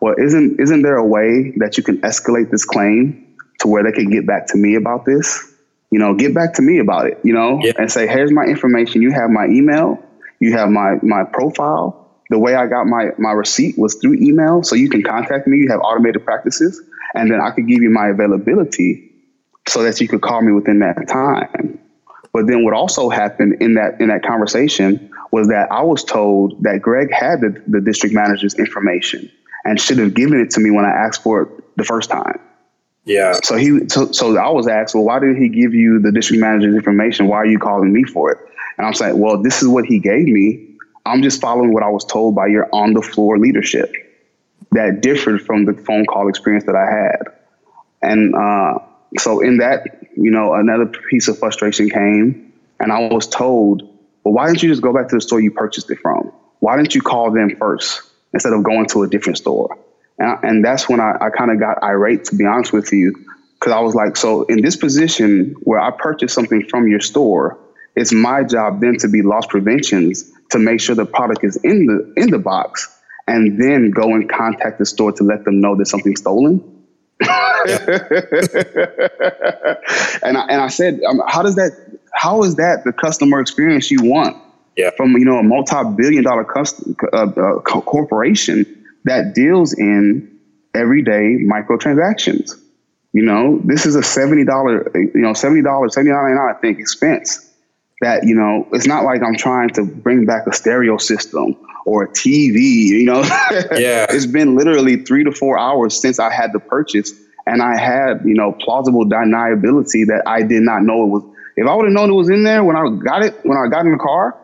well, 0.00 0.14
isn't 0.18 0.60
isn't 0.60 0.82
there 0.82 0.96
a 0.96 1.06
way 1.06 1.52
that 1.56 1.76
you 1.76 1.82
can 1.82 2.00
escalate 2.02 2.50
this 2.50 2.64
claim 2.64 3.36
to 3.60 3.68
where 3.68 3.82
they 3.82 3.92
can 3.92 4.10
get 4.10 4.26
back 4.26 4.46
to 4.48 4.58
me 4.58 4.74
about 4.74 5.04
this. 5.04 5.54
You 5.90 5.98
know, 5.98 6.14
get 6.14 6.34
back 6.34 6.54
to 6.54 6.62
me 6.62 6.78
about 6.78 7.06
it, 7.06 7.18
you 7.24 7.32
know, 7.32 7.60
yeah. 7.62 7.72
and 7.78 7.90
say, 7.90 8.06
here's 8.06 8.30
my 8.30 8.44
information. 8.44 9.00
You 9.00 9.10
have 9.12 9.30
my 9.30 9.46
email, 9.46 9.98
you 10.38 10.52
have 10.52 10.68
my 10.68 10.96
my 11.02 11.24
profile. 11.24 12.06
The 12.30 12.38
way 12.38 12.54
I 12.54 12.66
got 12.66 12.86
my 12.86 13.10
my 13.18 13.32
receipt 13.32 13.78
was 13.78 13.94
through 13.94 14.14
email. 14.14 14.62
So 14.62 14.74
you 14.76 14.90
can 14.90 15.02
contact 15.02 15.46
me. 15.46 15.58
You 15.58 15.68
have 15.70 15.80
automated 15.80 16.24
practices. 16.24 16.80
And 17.14 17.30
then 17.30 17.40
I 17.40 17.50
could 17.50 17.66
give 17.66 17.82
you 17.82 17.90
my 17.90 18.08
availability 18.08 19.10
so 19.66 19.82
that 19.82 20.00
you 20.00 20.08
could 20.08 20.22
call 20.22 20.42
me 20.42 20.52
within 20.52 20.80
that 20.80 21.08
time. 21.08 21.78
But 22.32 22.46
then 22.46 22.64
what 22.64 22.74
also 22.74 23.08
happened 23.08 23.62
in 23.62 23.74
that 23.74 24.00
in 24.00 24.08
that 24.08 24.22
conversation 24.22 25.10
was 25.32 25.48
that 25.48 25.70
I 25.70 25.82
was 25.82 26.04
told 26.04 26.62
that 26.62 26.80
Greg 26.80 27.12
had 27.12 27.40
the, 27.40 27.62
the 27.66 27.80
district 27.80 28.14
manager's 28.14 28.54
information 28.54 29.30
and 29.64 29.80
should 29.80 29.98
have 29.98 30.14
given 30.14 30.40
it 30.40 30.50
to 30.50 30.60
me 30.60 30.70
when 30.70 30.84
I 30.84 30.90
asked 30.90 31.22
for 31.22 31.42
it 31.42 31.76
the 31.76 31.84
first 31.84 32.10
time. 32.10 32.40
Yeah. 33.04 33.38
So 33.42 33.56
he 33.56 33.88
so, 33.88 34.12
so 34.12 34.36
I 34.36 34.50
was 34.50 34.68
asked, 34.68 34.94
well, 34.94 35.04
why 35.04 35.18
did 35.18 35.36
he 35.36 35.48
give 35.48 35.74
you 35.74 36.00
the 36.00 36.12
district 36.12 36.40
manager's 36.40 36.74
information? 36.74 37.26
Why 37.26 37.38
are 37.38 37.46
you 37.46 37.58
calling 37.58 37.92
me 37.92 38.04
for 38.04 38.30
it? 38.32 38.38
And 38.76 38.86
I'm 38.86 38.94
saying, 38.94 39.18
well, 39.18 39.42
this 39.42 39.62
is 39.62 39.68
what 39.68 39.86
he 39.86 39.98
gave 39.98 40.26
me. 40.26 40.76
I'm 41.06 41.22
just 41.22 41.40
following 41.40 41.72
what 41.72 41.82
I 41.82 41.88
was 41.88 42.04
told 42.04 42.34
by 42.34 42.46
your 42.46 42.68
on 42.72 42.92
the 42.92 43.02
floor 43.02 43.38
leadership. 43.38 43.92
That 44.72 45.00
differed 45.00 45.42
from 45.42 45.64
the 45.64 45.72
phone 45.72 46.04
call 46.04 46.28
experience 46.28 46.64
that 46.64 46.76
I 46.76 46.90
had. 46.90 47.34
And 48.02 48.34
uh, 48.34 48.78
so 49.18 49.40
in 49.40 49.58
that, 49.58 49.82
you 50.16 50.30
know, 50.30 50.54
another 50.54 50.86
piece 50.86 51.28
of 51.28 51.38
frustration 51.38 51.88
came, 51.88 52.52
and 52.78 52.92
I 52.92 53.08
was 53.08 53.26
told, 53.26 53.82
well, 54.24 54.34
why 54.34 54.46
didn't 54.46 54.62
you 54.62 54.68
just 54.68 54.82
go 54.82 54.92
back 54.92 55.08
to 55.08 55.16
the 55.16 55.20
store 55.20 55.40
you 55.40 55.50
purchased 55.50 55.90
it 55.90 55.98
from? 55.98 56.32
Why 56.60 56.76
didn't 56.76 56.94
you 56.94 57.00
call 57.00 57.30
them 57.30 57.56
first 57.58 58.02
instead 58.34 58.52
of 58.52 58.62
going 58.62 58.86
to 58.86 59.02
a 59.02 59.08
different 59.08 59.38
store? 59.38 59.78
And, 60.18 60.44
and 60.44 60.64
that's 60.64 60.88
when 60.88 61.00
I, 61.00 61.16
I 61.20 61.30
kind 61.30 61.50
of 61.50 61.58
got 61.58 61.82
irate, 61.82 62.24
to 62.26 62.36
be 62.36 62.44
honest 62.44 62.72
with 62.72 62.92
you, 62.92 63.14
because 63.58 63.72
I 63.72 63.80
was 63.80 63.94
like, 63.94 64.16
so 64.16 64.42
in 64.44 64.62
this 64.62 64.76
position 64.76 65.54
where 65.62 65.80
I 65.80 65.90
purchased 65.90 66.34
something 66.34 66.64
from 66.68 66.88
your 66.88 67.00
store, 67.00 67.58
it's 67.96 68.12
my 68.12 68.44
job 68.44 68.80
then 68.80 68.96
to 68.98 69.08
be 69.08 69.22
loss 69.22 69.46
preventions 69.46 70.30
to 70.50 70.58
make 70.58 70.80
sure 70.80 70.94
the 70.94 71.06
product 71.06 71.42
is 71.42 71.56
in 71.56 71.86
the 71.86 72.12
in 72.16 72.30
the 72.30 72.38
box, 72.38 72.88
and 73.28 73.60
then 73.60 73.90
go 73.90 74.14
and 74.14 74.28
contact 74.28 74.78
the 74.78 74.86
store 74.86 75.12
to 75.12 75.22
let 75.22 75.44
them 75.44 75.60
know 75.60 75.76
that 75.76 75.86
something's 75.86 76.20
stolen. 76.20 76.60
and 77.20 77.28
I, 80.38 80.46
and 80.48 80.62
I 80.62 80.68
said, 80.68 81.00
um, 81.02 81.20
how 81.26 81.42
does 81.42 81.56
that? 81.56 81.72
How 82.14 82.42
is 82.42 82.56
that 82.56 82.84
the 82.84 82.92
customer 82.92 83.40
experience 83.40 83.90
you 83.90 84.02
want? 84.02 84.36
Yeah. 84.76 84.90
From 84.96 85.12
you 85.12 85.24
know 85.24 85.38
a 85.38 85.42
multi-billion-dollar 85.42 86.44
custom, 86.44 86.96
uh, 87.12 87.16
uh, 87.16 87.58
corporation 87.60 88.64
that 89.04 89.34
deals 89.34 89.72
in 89.72 90.38
everyday 90.74 91.38
microtransactions. 91.44 92.52
You 93.12 93.22
know, 93.22 93.60
this 93.64 93.84
is 93.86 93.96
a 93.96 94.02
seventy 94.02 94.44
dollar, 94.44 94.90
you 94.94 95.20
know, 95.20 95.32
seventy 95.32 95.62
dollars, 95.62 95.94
seventy 95.94 96.12
nine, 96.12 96.38
I 96.38 96.54
think, 96.60 96.78
expense. 96.78 97.47
That 98.00 98.24
you 98.24 98.34
know, 98.34 98.68
it's 98.72 98.86
not 98.86 99.04
like 99.04 99.22
I'm 99.22 99.34
trying 99.34 99.70
to 99.70 99.84
bring 99.84 100.24
back 100.24 100.46
a 100.46 100.52
stereo 100.52 100.98
system 100.98 101.56
or 101.84 102.04
a 102.04 102.08
TV. 102.08 102.60
You 102.60 103.04
know, 103.04 103.22
yeah, 103.76 104.06
it's 104.08 104.26
been 104.26 104.54
literally 104.54 104.96
three 104.96 105.24
to 105.24 105.32
four 105.32 105.58
hours 105.58 106.00
since 106.00 106.18
I 106.18 106.32
had 106.32 106.52
the 106.52 106.60
purchase, 106.60 107.12
and 107.46 107.62
I 107.62 107.76
had 107.76 108.22
you 108.24 108.34
know 108.34 108.52
plausible 108.52 109.04
deniability 109.04 110.06
that 110.06 110.22
I 110.26 110.42
did 110.42 110.62
not 110.62 110.82
know 110.82 111.04
it 111.04 111.06
was. 111.06 111.22
If 111.56 111.66
I 111.66 111.74
would 111.74 111.86
have 111.86 111.92
known 111.92 112.10
it 112.10 112.14
was 112.14 112.30
in 112.30 112.44
there 112.44 112.62
when 112.62 112.76
I 112.76 112.88
got 113.02 113.24
it, 113.24 113.34
when 113.44 113.58
I 113.58 113.66
got 113.68 113.84
in 113.84 113.92
the 113.92 113.98
car, 113.98 114.38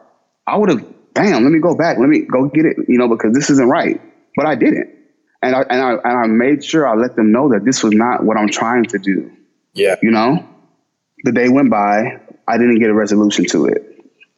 I 0.47 0.57
would 0.57 0.71
have. 0.71 0.85
damn 1.15 1.45
Let 1.45 1.53
me 1.53 1.61
go 1.61 1.77
back. 1.77 1.99
Let 1.99 2.09
me 2.09 2.23
go 2.23 2.49
get 2.49 2.65
it. 2.65 2.77
You 2.89 2.99
know, 2.99 3.09
because 3.09 3.35
this 3.35 3.51
isn't 3.51 3.69
right. 3.69 4.01
But 4.37 4.47
I 4.47 4.57
didn't, 4.57 4.93
and 5.43 5.55
I 5.55 5.61
and 5.71 5.81
I 5.81 5.93
and 5.93 6.19
I 6.19 6.27
made 6.27 6.65
sure 6.65 6.89
I 6.89 6.95
let 6.95 7.15
them 7.15 7.31
know 7.31 7.51
that 7.51 7.65
this 7.65 7.85
was 7.85 7.93
not 7.93 8.25
what 8.25 8.37
I'm 8.37 8.49
trying 8.49 8.87
to 8.87 8.99
do. 8.99 9.31
Yeah, 9.75 9.95
you 10.03 10.11
know. 10.11 10.49
The 11.25 11.33
day 11.33 11.49
went 11.49 11.71
by. 11.71 12.21
I 12.49 12.59
didn't 12.59 12.79
get 12.79 12.91
a 12.91 12.95
resolution 12.95 13.45
to 13.47 13.67
it. 13.67 13.91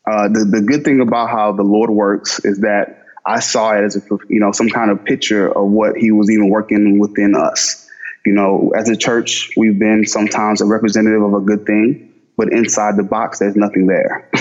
Uh, 0.06 0.28
the 0.28 0.44
the 0.44 0.60
good 0.60 0.84
thing 0.84 1.00
about 1.00 1.30
how 1.30 1.52
the 1.52 1.64
Lord 1.64 1.90
works 1.90 2.44
is 2.44 2.60
that 2.60 3.02
I 3.26 3.40
saw 3.40 3.72
it 3.72 3.84
as 3.84 3.96
a 3.96 4.00
you 4.28 4.40
know 4.40 4.52
some 4.52 4.68
kind 4.68 4.90
of 4.90 5.04
picture 5.04 5.48
of 5.48 5.68
what 5.68 5.96
He 5.96 6.12
was 6.12 6.30
even 6.30 6.48
working 6.48 6.98
within 6.98 7.34
us. 7.34 7.88
You 8.24 8.32
know, 8.32 8.72
as 8.76 8.88
a 8.88 8.96
church, 8.96 9.52
we've 9.56 9.78
been 9.78 10.06
sometimes 10.06 10.60
a 10.60 10.64
representative 10.64 11.22
of 11.22 11.34
a 11.34 11.40
good 11.40 11.64
thing, 11.64 12.12
but 12.36 12.52
inside 12.52 12.96
the 12.96 13.04
box, 13.04 13.38
there's 13.38 13.56
nothing 13.56 13.86
there. 13.86 14.28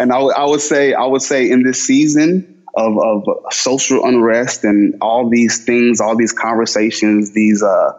and 0.00 0.12
I, 0.12 0.18
I 0.18 0.44
would 0.46 0.62
say, 0.62 0.94
I 0.94 1.04
would 1.04 1.20
say, 1.20 1.50
in 1.50 1.62
this 1.62 1.86
season 1.86 2.64
of, 2.74 2.98
of 2.98 3.52
social 3.52 4.04
unrest 4.04 4.64
and 4.64 4.94
all 5.00 5.28
these 5.28 5.64
things, 5.64 6.00
all 6.00 6.16
these 6.16 6.32
conversations, 6.32 7.32
these 7.32 7.62
uh, 7.62 7.92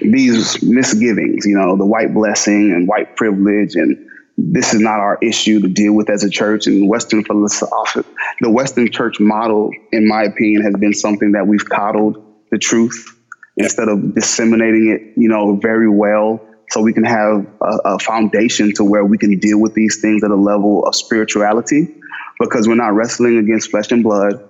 these 0.00 0.62
misgivings, 0.62 1.46
you 1.46 1.56
know, 1.56 1.76
the 1.76 1.86
white 1.86 2.12
blessing 2.12 2.72
and 2.72 2.88
white 2.88 3.16
privilege 3.16 3.74
and 3.74 4.08
this 4.38 4.72
is 4.72 4.80
not 4.80 4.98
our 4.98 5.18
issue 5.22 5.60
to 5.60 5.68
deal 5.68 5.92
with 5.92 6.08
as 6.08 6.24
a 6.24 6.30
church 6.30 6.66
and 6.66 6.88
Western 6.88 7.22
philosophy. 7.22 8.08
The 8.40 8.50
Western 8.50 8.90
church 8.90 9.20
model, 9.20 9.70
in 9.92 10.08
my 10.08 10.22
opinion, 10.22 10.62
has 10.62 10.74
been 10.74 10.94
something 10.94 11.32
that 11.32 11.46
we've 11.46 11.68
coddled 11.68 12.24
the 12.50 12.58
truth 12.58 13.14
instead 13.56 13.88
of 13.88 14.14
disseminating 14.14 14.88
it, 14.88 15.20
you 15.20 15.28
know, 15.28 15.56
very 15.56 15.88
well 15.88 16.40
so 16.70 16.80
we 16.80 16.92
can 16.94 17.04
have 17.04 17.46
a, 17.60 17.78
a, 17.84 17.98
foundation 17.98 18.72
to 18.74 18.84
where 18.84 19.04
we 19.04 19.18
can 19.18 19.38
deal 19.38 19.60
with 19.60 19.74
these 19.74 20.00
things 20.00 20.24
at 20.24 20.30
a 20.30 20.36
level 20.36 20.86
of 20.86 20.94
spirituality 20.94 21.94
because 22.40 22.66
we're 22.66 22.74
not 22.74 22.94
wrestling 22.94 23.36
against 23.36 23.70
flesh 23.70 23.92
and 23.92 24.02
blood, 24.02 24.42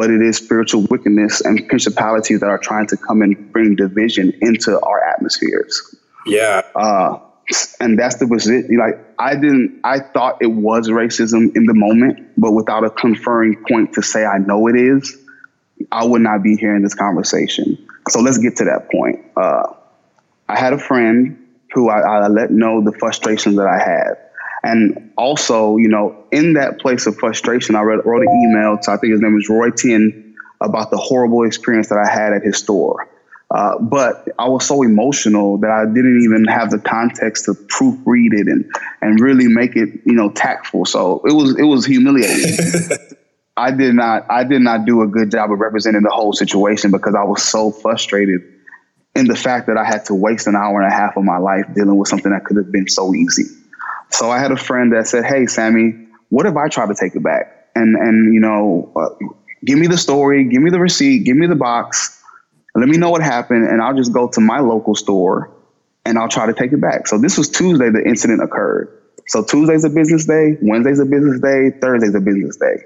but 0.00 0.08
it 0.08 0.22
is 0.22 0.38
spiritual 0.38 0.86
wickedness 0.88 1.42
and 1.42 1.68
principalities 1.68 2.40
that 2.40 2.48
are 2.48 2.56
trying 2.56 2.86
to 2.86 2.96
come 2.96 3.20
and 3.20 3.52
bring 3.52 3.76
division 3.76 4.32
into 4.40 4.80
our 4.80 5.04
atmospheres. 5.04 5.94
Yeah. 6.24 6.62
Uh, 6.74 7.18
and 7.80 7.98
that's 7.98 8.16
the 8.16 8.26
position. 8.26 8.78
Like 8.78 8.98
I 9.18 9.34
didn't, 9.34 9.82
I 9.84 10.00
thought 10.00 10.38
it 10.40 10.46
was 10.46 10.88
racism 10.88 11.54
in 11.54 11.66
the 11.66 11.74
moment, 11.74 12.30
but 12.38 12.52
without 12.52 12.82
a 12.82 12.88
conferring 12.88 13.62
point 13.68 13.92
to 13.92 14.02
say 14.02 14.24
I 14.24 14.38
know 14.38 14.68
it 14.68 14.76
is, 14.76 15.18
I 15.92 16.06
would 16.06 16.22
not 16.22 16.42
be 16.42 16.56
here 16.56 16.74
in 16.74 16.82
this 16.82 16.94
conversation. 16.94 17.76
So 18.08 18.20
let's 18.20 18.38
get 18.38 18.56
to 18.56 18.64
that 18.64 18.90
point. 18.90 19.22
Uh, 19.36 19.74
I 20.48 20.58
had 20.58 20.72
a 20.72 20.78
friend 20.78 21.46
who 21.74 21.90
I, 21.90 21.98
I 21.98 22.28
let 22.28 22.50
know 22.50 22.82
the 22.82 22.92
frustration 22.92 23.56
that 23.56 23.66
I 23.66 23.78
had. 23.78 24.29
And 24.62 25.12
also, 25.16 25.76
you 25.76 25.88
know, 25.88 26.24
in 26.30 26.54
that 26.54 26.80
place 26.80 27.06
of 27.06 27.16
frustration, 27.16 27.76
I 27.76 27.82
wrote, 27.82 28.04
wrote 28.04 28.22
an 28.22 28.28
email 28.28 28.78
to, 28.82 28.90
I 28.90 28.96
think 28.96 29.12
his 29.12 29.20
name 29.20 29.34
was 29.34 29.48
Roy 29.48 29.70
Tin, 29.70 30.34
about 30.60 30.90
the 30.90 30.98
horrible 30.98 31.44
experience 31.44 31.88
that 31.88 31.98
I 31.98 32.10
had 32.10 32.32
at 32.32 32.42
his 32.42 32.58
store. 32.58 33.08
Uh, 33.50 33.78
but 33.80 34.28
I 34.38 34.48
was 34.48 34.64
so 34.64 34.82
emotional 34.82 35.58
that 35.58 35.70
I 35.70 35.84
didn't 35.84 36.22
even 36.22 36.44
have 36.44 36.70
the 36.70 36.78
context 36.78 37.46
to 37.46 37.54
proofread 37.54 38.32
it 38.32 38.46
and 38.46 38.64
and 39.00 39.18
really 39.18 39.48
make 39.48 39.74
it 39.74 39.88
you 40.06 40.12
know 40.12 40.30
tactful. 40.30 40.84
So 40.84 41.20
it 41.24 41.32
was 41.32 41.58
it 41.58 41.64
was 41.64 41.84
humiliating. 41.84 42.96
I 43.56 43.72
did 43.72 43.94
not 43.94 44.30
I 44.30 44.44
did 44.44 44.62
not 44.62 44.84
do 44.84 45.02
a 45.02 45.08
good 45.08 45.32
job 45.32 45.50
of 45.50 45.58
representing 45.58 46.02
the 46.02 46.10
whole 46.10 46.32
situation 46.32 46.92
because 46.92 47.16
I 47.16 47.24
was 47.24 47.42
so 47.42 47.72
frustrated 47.72 48.40
in 49.16 49.26
the 49.26 49.36
fact 49.36 49.66
that 49.66 49.76
I 49.76 49.84
had 49.84 50.04
to 50.04 50.14
waste 50.14 50.46
an 50.46 50.54
hour 50.54 50.80
and 50.80 50.90
a 50.90 50.94
half 50.94 51.16
of 51.16 51.24
my 51.24 51.38
life 51.38 51.64
dealing 51.74 51.96
with 51.96 52.08
something 52.08 52.30
that 52.30 52.44
could 52.44 52.56
have 52.56 52.70
been 52.70 52.88
so 52.88 53.12
easy. 53.14 53.44
So 54.10 54.30
I 54.30 54.38
had 54.38 54.52
a 54.52 54.56
friend 54.56 54.92
that 54.92 55.06
said, 55.06 55.24
"Hey, 55.24 55.46
Sammy, 55.46 56.06
what 56.28 56.46
if 56.46 56.56
I 56.56 56.68
try 56.68 56.86
to 56.86 56.94
take 56.94 57.14
it 57.14 57.22
back 57.22 57.68
and 57.74 57.96
and 57.96 58.34
you 58.34 58.40
know, 58.40 58.92
uh, 58.96 59.08
give 59.64 59.78
me 59.78 59.86
the 59.86 59.98
story, 59.98 60.44
give 60.44 60.62
me 60.62 60.70
the 60.70 60.80
receipt, 60.80 61.24
give 61.24 61.36
me 61.36 61.46
the 61.46 61.56
box." 61.56 62.16
Let 62.76 62.88
me 62.88 62.98
know 62.98 63.10
what 63.10 63.20
happened, 63.20 63.66
and 63.66 63.82
I'll 63.82 63.96
just 63.96 64.12
go 64.12 64.28
to 64.28 64.40
my 64.40 64.60
local 64.60 64.94
store 64.94 65.50
and 66.04 66.18
I'll 66.18 66.28
try 66.28 66.46
to 66.46 66.52
take 66.52 66.72
it 66.72 66.80
back. 66.80 67.06
So 67.06 67.18
this 67.18 67.36
was 67.36 67.48
Tuesday, 67.48 67.90
the 67.90 68.02
incident 68.06 68.42
occurred. 68.42 68.96
So 69.26 69.44
Tuesday's 69.44 69.84
a 69.84 69.90
business 69.90 70.26
day, 70.26 70.56
Wednesday's 70.62 70.98
a 70.98 71.04
business 71.04 71.40
day, 71.40 71.70
Thursday's 71.80 72.14
a 72.14 72.20
business 72.20 72.56
day. 72.56 72.84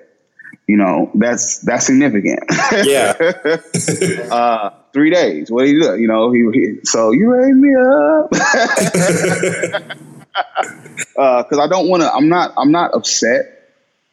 You 0.66 0.76
know, 0.78 1.11
that's 1.14 1.59
that's 1.61 1.87
significant. 1.87 2.40
Yeah. 2.85 3.12
uh, 4.31 4.71
three 4.93 5.11
days. 5.11 5.50
What 5.50 5.64
do 5.64 5.71
you 5.71 5.83
do? 5.83 5.99
You 5.99 6.09
know, 6.09 6.33
he, 6.33 6.45
he 6.52 6.81
so 6.85 7.12
you 7.12 7.31
raise 7.31 7.54
me 7.54 7.75
up. 7.75 8.31
because 10.35 11.59
uh, 11.59 11.62
I 11.62 11.69
don't 11.69 11.88
want 11.88 12.03
to. 12.03 12.12
I'm 12.12 12.29
not. 12.29 12.53
I'm 12.57 12.73
not 12.73 12.95
upset 12.95 13.55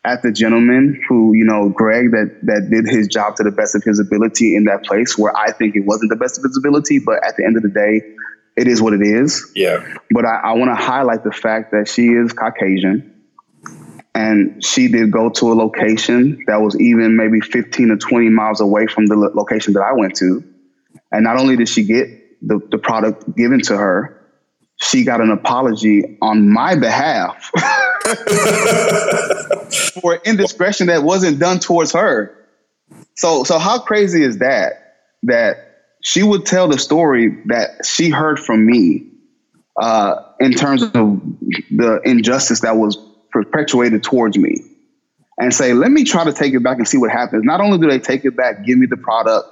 at 0.03 0.23
the 0.23 0.31
gentleman 0.31 0.99
who, 1.07 1.33
you 1.33 1.45
know, 1.45 1.69
Greg, 1.69 2.11
that 2.11 2.39
that 2.43 2.69
did 2.71 2.87
his 2.87 3.07
job 3.07 3.35
to 3.35 3.43
the 3.43 3.51
best 3.51 3.75
of 3.75 3.83
his 3.83 3.99
ability 3.99 4.55
in 4.55 4.65
that 4.65 4.83
place 4.83 5.17
where 5.17 5.35
I 5.37 5.51
think 5.51 5.75
it 5.75 5.85
wasn't 5.85 6.09
the 6.09 6.15
best 6.15 6.37
of 6.37 6.43
his 6.43 6.57
ability, 6.57 6.99
but 6.99 7.23
at 7.23 7.35
the 7.37 7.45
end 7.45 7.57
of 7.57 7.63
the 7.63 7.69
day, 7.69 8.01
it 8.57 8.67
is 8.67 8.81
what 8.81 8.93
it 8.93 9.01
is. 9.01 9.51
Yeah. 9.55 9.97
But 10.11 10.25
I, 10.25 10.41
I 10.43 10.53
want 10.53 10.69
to 10.69 10.75
highlight 10.75 11.23
the 11.23 11.31
fact 11.31 11.71
that 11.71 11.87
she 11.87 12.07
is 12.07 12.33
Caucasian. 12.33 13.07
And 14.13 14.63
she 14.63 14.89
did 14.89 15.09
go 15.09 15.29
to 15.29 15.53
a 15.53 15.55
location 15.55 16.43
that 16.47 16.57
was 16.57 16.77
even 16.81 17.15
maybe 17.15 17.39
15 17.39 17.91
or 17.91 17.97
20 17.97 18.29
miles 18.29 18.59
away 18.59 18.87
from 18.87 19.05
the 19.05 19.15
location 19.15 19.73
that 19.73 19.83
I 19.83 19.93
went 19.93 20.17
to. 20.17 20.43
And 21.13 21.23
not 21.23 21.37
only 21.37 21.55
did 21.55 21.69
she 21.69 21.83
get 21.83 22.09
the, 22.45 22.59
the 22.71 22.77
product 22.77 23.35
given 23.37 23.61
to 23.61 23.77
her, 23.77 24.20
she 24.81 25.03
got 25.03 25.21
an 25.21 25.29
apology 25.29 26.17
on 26.21 26.49
my 26.49 26.75
behalf 26.75 27.51
for 30.01 30.15
indiscretion 30.25 30.87
that 30.87 31.03
wasn't 31.03 31.39
done 31.39 31.59
towards 31.59 31.91
her. 31.93 32.35
So, 33.15 33.43
so 33.43 33.59
how 33.59 33.79
crazy 33.79 34.23
is 34.23 34.39
that? 34.39 34.97
That 35.23 35.85
she 36.01 36.23
would 36.23 36.47
tell 36.47 36.67
the 36.67 36.79
story 36.79 37.29
that 37.45 37.85
she 37.85 38.09
heard 38.09 38.39
from 38.39 38.65
me 38.65 39.05
uh, 39.79 40.15
in 40.39 40.53
terms 40.53 40.81
of 40.81 40.91
the 40.91 42.01
injustice 42.03 42.61
that 42.61 42.75
was 42.77 42.97
perpetuated 43.31 44.01
towards 44.03 44.35
me, 44.37 44.55
and 45.37 45.53
say, 45.53 45.73
"Let 45.73 45.91
me 45.91 46.03
try 46.03 46.23
to 46.23 46.33
take 46.33 46.55
it 46.55 46.63
back 46.63 46.77
and 46.77 46.87
see 46.87 46.97
what 46.97 47.11
happens." 47.11 47.43
Not 47.45 47.61
only 47.61 47.77
do 47.77 47.87
they 47.87 47.99
take 47.99 48.25
it 48.25 48.35
back, 48.35 48.65
give 48.65 48.79
me 48.79 48.87
the 48.87 48.97
product, 48.97 49.47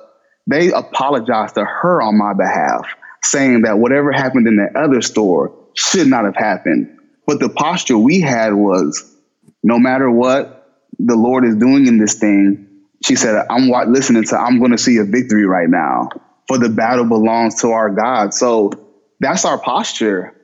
they 0.47 0.71
apologize 0.71 1.53
to 1.53 1.63
her 1.63 2.01
on 2.01 2.17
my 2.17 2.33
behalf, 2.33 2.87
saying 3.21 3.63
that 3.63 3.79
whatever 3.79 4.11
happened 4.11 4.47
in 4.47 4.57
that 4.57 4.75
other 4.75 5.01
store 5.01 5.53
should 5.75 6.07
not 6.07 6.25
have 6.25 6.35
happened. 6.35 6.97
But 7.25 7.39
the 7.39 7.49
posture 7.49 7.97
we 7.97 8.21
had 8.21 8.53
was 8.53 9.15
no 9.63 9.77
matter 9.77 10.09
what 10.09 10.59
the 10.97 11.15
Lord 11.15 11.45
is 11.45 11.55
doing 11.55 11.87
in 11.87 11.97
this 11.97 12.15
thing, 12.15 12.67
she 13.05 13.15
said, 13.15 13.45
I'm 13.49 13.69
listening 13.91 14.23
to, 14.25 14.37
I'm 14.37 14.59
going 14.59 14.71
to 14.71 14.77
see 14.77 14.97
a 14.97 15.03
victory 15.03 15.45
right 15.45 15.69
now. 15.69 16.09
For 16.47 16.57
the 16.57 16.69
battle 16.69 17.05
belongs 17.05 17.61
to 17.61 17.71
our 17.71 17.89
God. 17.89 18.33
So 18.33 18.71
that's 19.19 19.45
our 19.45 19.59
posture. 19.59 20.35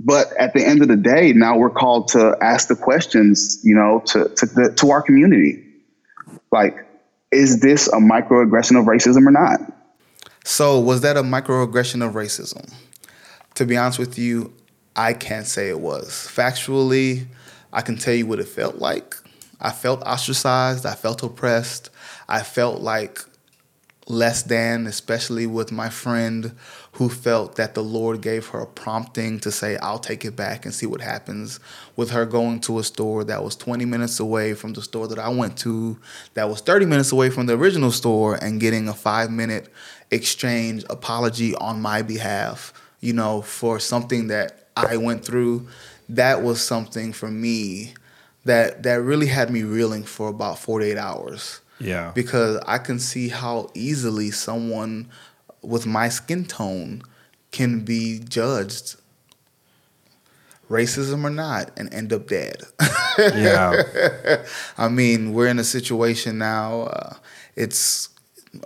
But 0.00 0.32
at 0.38 0.54
the 0.54 0.64
end 0.64 0.82
of 0.82 0.88
the 0.88 0.96
day, 0.96 1.32
now 1.32 1.56
we're 1.56 1.70
called 1.70 2.08
to 2.08 2.36
ask 2.40 2.68
the 2.68 2.76
questions, 2.76 3.60
you 3.62 3.74
know, 3.74 4.02
to 4.06 4.28
to, 4.28 4.46
the, 4.46 4.74
to 4.78 4.90
our 4.90 5.02
community. 5.02 5.64
Like, 6.50 6.86
is 7.30 7.60
this 7.60 7.88
a 7.88 7.96
microaggression 7.96 8.78
of 8.78 8.86
racism 8.86 9.26
or 9.26 9.30
not? 9.30 9.60
So, 10.50 10.80
was 10.80 11.02
that 11.02 11.18
a 11.18 11.22
microaggression 11.22 12.02
of 12.04 12.14
racism? 12.14 12.72
To 13.56 13.66
be 13.66 13.76
honest 13.76 13.98
with 13.98 14.18
you, 14.18 14.54
I 14.96 15.12
can't 15.12 15.46
say 15.46 15.68
it 15.68 15.78
was. 15.78 16.08
Factually, 16.08 17.26
I 17.70 17.82
can 17.82 17.98
tell 17.98 18.14
you 18.14 18.26
what 18.26 18.40
it 18.40 18.48
felt 18.48 18.76
like. 18.76 19.14
I 19.60 19.70
felt 19.72 20.00
ostracized. 20.04 20.86
I 20.86 20.94
felt 20.94 21.22
oppressed. 21.22 21.90
I 22.30 22.42
felt 22.42 22.80
like 22.80 23.20
less 24.08 24.42
than, 24.42 24.86
especially 24.86 25.46
with 25.46 25.70
my 25.70 25.90
friend 25.90 26.52
who 26.92 27.08
felt 27.08 27.56
that 27.56 27.74
the 27.74 27.82
Lord 27.82 28.22
gave 28.22 28.46
her 28.48 28.60
a 28.60 28.66
prompting 28.66 29.38
to 29.40 29.52
say, 29.52 29.76
I'll 29.76 29.98
take 29.98 30.24
it 30.24 30.34
back 30.34 30.64
and 30.64 30.74
see 30.74 30.86
what 30.86 31.02
happens. 31.02 31.60
With 31.94 32.10
her 32.10 32.24
going 32.24 32.60
to 32.62 32.78
a 32.78 32.84
store 32.84 33.22
that 33.24 33.44
was 33.44 33.54
20 33.54 33.84
minutes 33.84 34.18
away 34.18 34.54
from 34.54 34.72
the 34.72 34.82
store 34.82 35.06
that 35.08 35.18
I 35.18 35.28
went 35.28 35.58
to, 35.58 35.98
that 36.34 36.48
was 36.48 36.60
30 36.62 36.86
minutes 36.86 37.12
away 37.12 37.28
from 37.28 37.46
the 37.46 37.52
original 37.54 37.92
store, 37.92 38.34
and 38.34 38.60
getting 38.60 38.88
a 38.88 38.94
five 38.94 39.30
minute 39.30 39.70
exchange 40.10 40.84
apology 40.90 41.54
on 41.56 41.80
my 41.80 42.02
behalf, 42.02 42.72
you 43.00 43.12
know, 43.12 43.42
for 43.42 43.78
something 43.78 44.28
that 44.28 44.68
I 44.76 44.96
went 44.96 45.24
through. 45.24 45.68
That 46.08 46.42
was 46.42 46.60
something 46.60 47.12
for 47.12 47.30
me 47.30 47.94
that 48.44 48.82
that 48.84 49.02
really 49.02 49.26
had 49.26 49.50
me 49.50 49.62
reeling 49.62 50.04
for 50.04 50.28
about 50.28 50.58
48 50.58 50.96
hours. 50.96 51.60
Yeah. 51.80 52.12
Because 52.14 52.60
I 52.66 52.78
can 52.78 52.98
see 52.98 53.28
how 53.28 53.70
easily 53.74 54.30
someone 54.30 55.08
with 55.62 55.86
my 55.86 56.08
skin 56.08 56.44
tone 56.44 57.02
can 57.50 57.80
be 57.80 58.20
judged 58.20 58.96
racism 60.68 61.24
or 61.24 61.30
not 61.30 61.70
and 61.76 61.92
end 61.94 62.12
up 62.12 62.26
dead. 62.28 62.62
yeah. 63.18 64.44
I 64.78 64.88
mean, 64.88 65.32
we're 65.32 65.48
in 65.48 65.58
a 65.58 65.64
situation 65.64 66.38
now 66.38 66.82
uh, 66.82 67.14
it's 67.56 68.08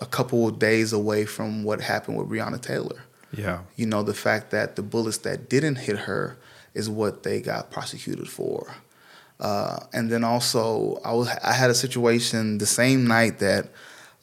a 0.01 0.07
couple 0.07 0.47
of 0.49 0.59
days 0.59 0.93
away 0.93 1.25
from 1.25 1.65
what 1.65 1.81
happened 1.81 2.17
with 2.17 2.29
Breonna 2.29 2.61
Taylor. 2.61 3.03
Yeah. 3.33 3.61
You 3.77 3.87
know, 3.87 4.03
the 4.03 4.15
fact 4.15 4.51
that 4.51 4.77
the 4.77 4.83
bullets 4.83 5.19
that 5.19 5.49
didn't 5.49 5.77
hit 5.77 6.01
her 6.01 6.37
is 6.75 6.89
what 6.89 7.23
they 7.23 7.41
got 7.41 7.71
prosecuted 7.71 8.29
for. 8.29 8.75
Uh, 9.41 9.81
and 9.93 10.11
then 10.11 10.23
also, 10.23 11.01
I 11.05 11.13
was 11.13 11.29
I 11.43 11.53
had 11.53 11.71
a 11.71 11.75
situation 11.75 12.59
the 12.59 12.67
same 12.67 13.07
night 13.07 13.41
that 13.41 13.69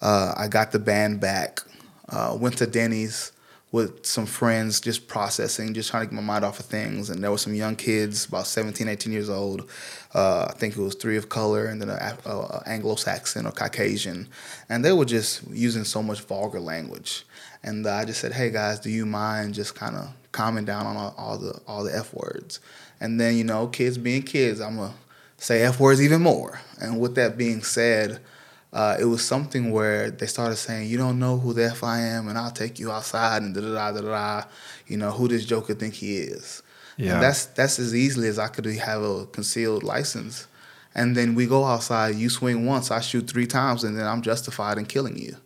uh, 0.02 0.34
I 0.38 0.48
got 0.48 0.72
the 0.72 0.80
band 0.80 1.20
back. 1.20 1.62
Uh, 2.08 2.36
went 2.40 2.58
to 2.58 2.66
Denny's 2.66 3.32
with 3.72 4.04
some 4.04 4.26
friends, 4.26 4.82
just 4.82 5.08
processing, 5.08 5.74
just 5.76 5.92
trying 5.92 6.04
to 6.04 6.08
get 6.08 6.16
my 6.16 6.22
mind 6.22 6.44
off 6.44 6.60
of 6.60 6.66
things. 6.66 7.10
And 7.10 7.24
there 7.24 7.30
were 7.30 7.38
some 7.38 7.54
young 7.54 7.76
kids, 7.76 8.26
about 8.26 8.48
17, 8.48 8.88
18 8.88 9.14
years 9.14 9.30
old. 9.30 9.70
Uh, 10.14 10.48
I 10.50 10.54
think 10.54 10.76
it 10.76 10.82
was 10.82 10.96
three 10.96 11.18
of 11.18 11.30
color 11.30 11.68
and 11.68 11.80
then 11.80 11.90
an 11.90 12.18
Anglo-Saxon 12.66 13.46
or 13.46 13.52
Caucasian, 13.52 14.28
and 14.70 14.84
they 14.84 14.92
were 14.92 15.06
just 15.06 15.48
using 15.50 15.84
so 15.84 16.02
much 16.02 16.22
vulgar 16.22 16.60
language. 16.60 17.26
And 17.62 17.86
I 17.86 18.06
just 18.06 18.22
said, 18.22 18.34
"Hey 18.34 18.50
guys, 18.50 18.80
do 18.80 18.90
you 18.90 19.06
mind 19.06 19.54
just 19.54 19.76
kind 19.76 19.96
of 19.96 20.10
calming 20.32 20.66
down 20.66 20.86
on 20.88 20.96
all, 20.96 21.14
all 21.18 21.38
the 21.38 21.60
all 21.68 21.84
the 21.84 21.96
f 21.96 22.14
words?" 22.14 22.60
And 23.00 23.20
then 23.20 23.36
you 23.36 23.44
know, 23.44 23.68
kids 23.68 23.98
being 23.98 24.24
kids, 24.24 24.62
I'm 24.62 24.78
gonna 24.78 24.94
say 25.38 25.62
f 25.62 25.80
words 25.80 26.02
even 26.02 26.22
more. 26.22 26.62
And 26.80 27.00
with 27.00 27.16
that 27.16 27.38
being 27.38 27.62
said, 27.62 28.22
uh, 28.72 28.98
it 29.00 29.06
was 29.06 29.26
something 29.26 29.72
where 29.72 30.12
they 30.12 30.28
started 30.28 30.58
saying, 30.58 30.90
"You 30.90 30.98
don't 30.98 31.20
know 31.20 31.38
who 31.38 31.54
the 31.54 31.66
f 31.66 31.84
I 31.84 32.00
am, 32.00 32.28
and 32.28 32.38
I'll 32.38 32.52
take 32.52 32.80
you 32.80 32.92
outside," 32.92 33.42
and 33.42 33.54
da 33.54 33.62
da 33.62 33.74
da 33.74 33.92
da 33.92 34.02
da. 34.02 34.48
You 34.88 34.98
know 34.98 35.12
who 35.12 35.28
this 35.28 35.46
joker 35.46 35.74
think 35.74 35.96
he 35.96 36.18
is. 36.18 36.62
Yeah. 36.98 37.14
And 37.14 37.24
that's 37.24 37.46
that's 37.46 37.80
as 37.80 37.96
easily 37.96 38.28
as 38.28 38.38
I 38.38 38.48
could 38.48 38.66
have 38.66 39.02
a 39.02 39.26
concealed 39.28 39.84
license. 39.84 40.48
And 40.96 41.16
then 41.16 41.36
we 41.36 41.46
go 41.46 41.64
outside, 41.66 42.16
you 42.16 42.30
swing 42.30 42.66
once, 42.66 42.90
I 42.90 43.00
shoot 43.00 43.30
three 43.30 43.46
times, 43.46 43.84
and 43.84 43.98
then 43.98 44.06
I'm 44.08 44.22
justified 44.22 44.78
in 44.78 44.86
killing 44.86 45.18
you. 45.18 45.38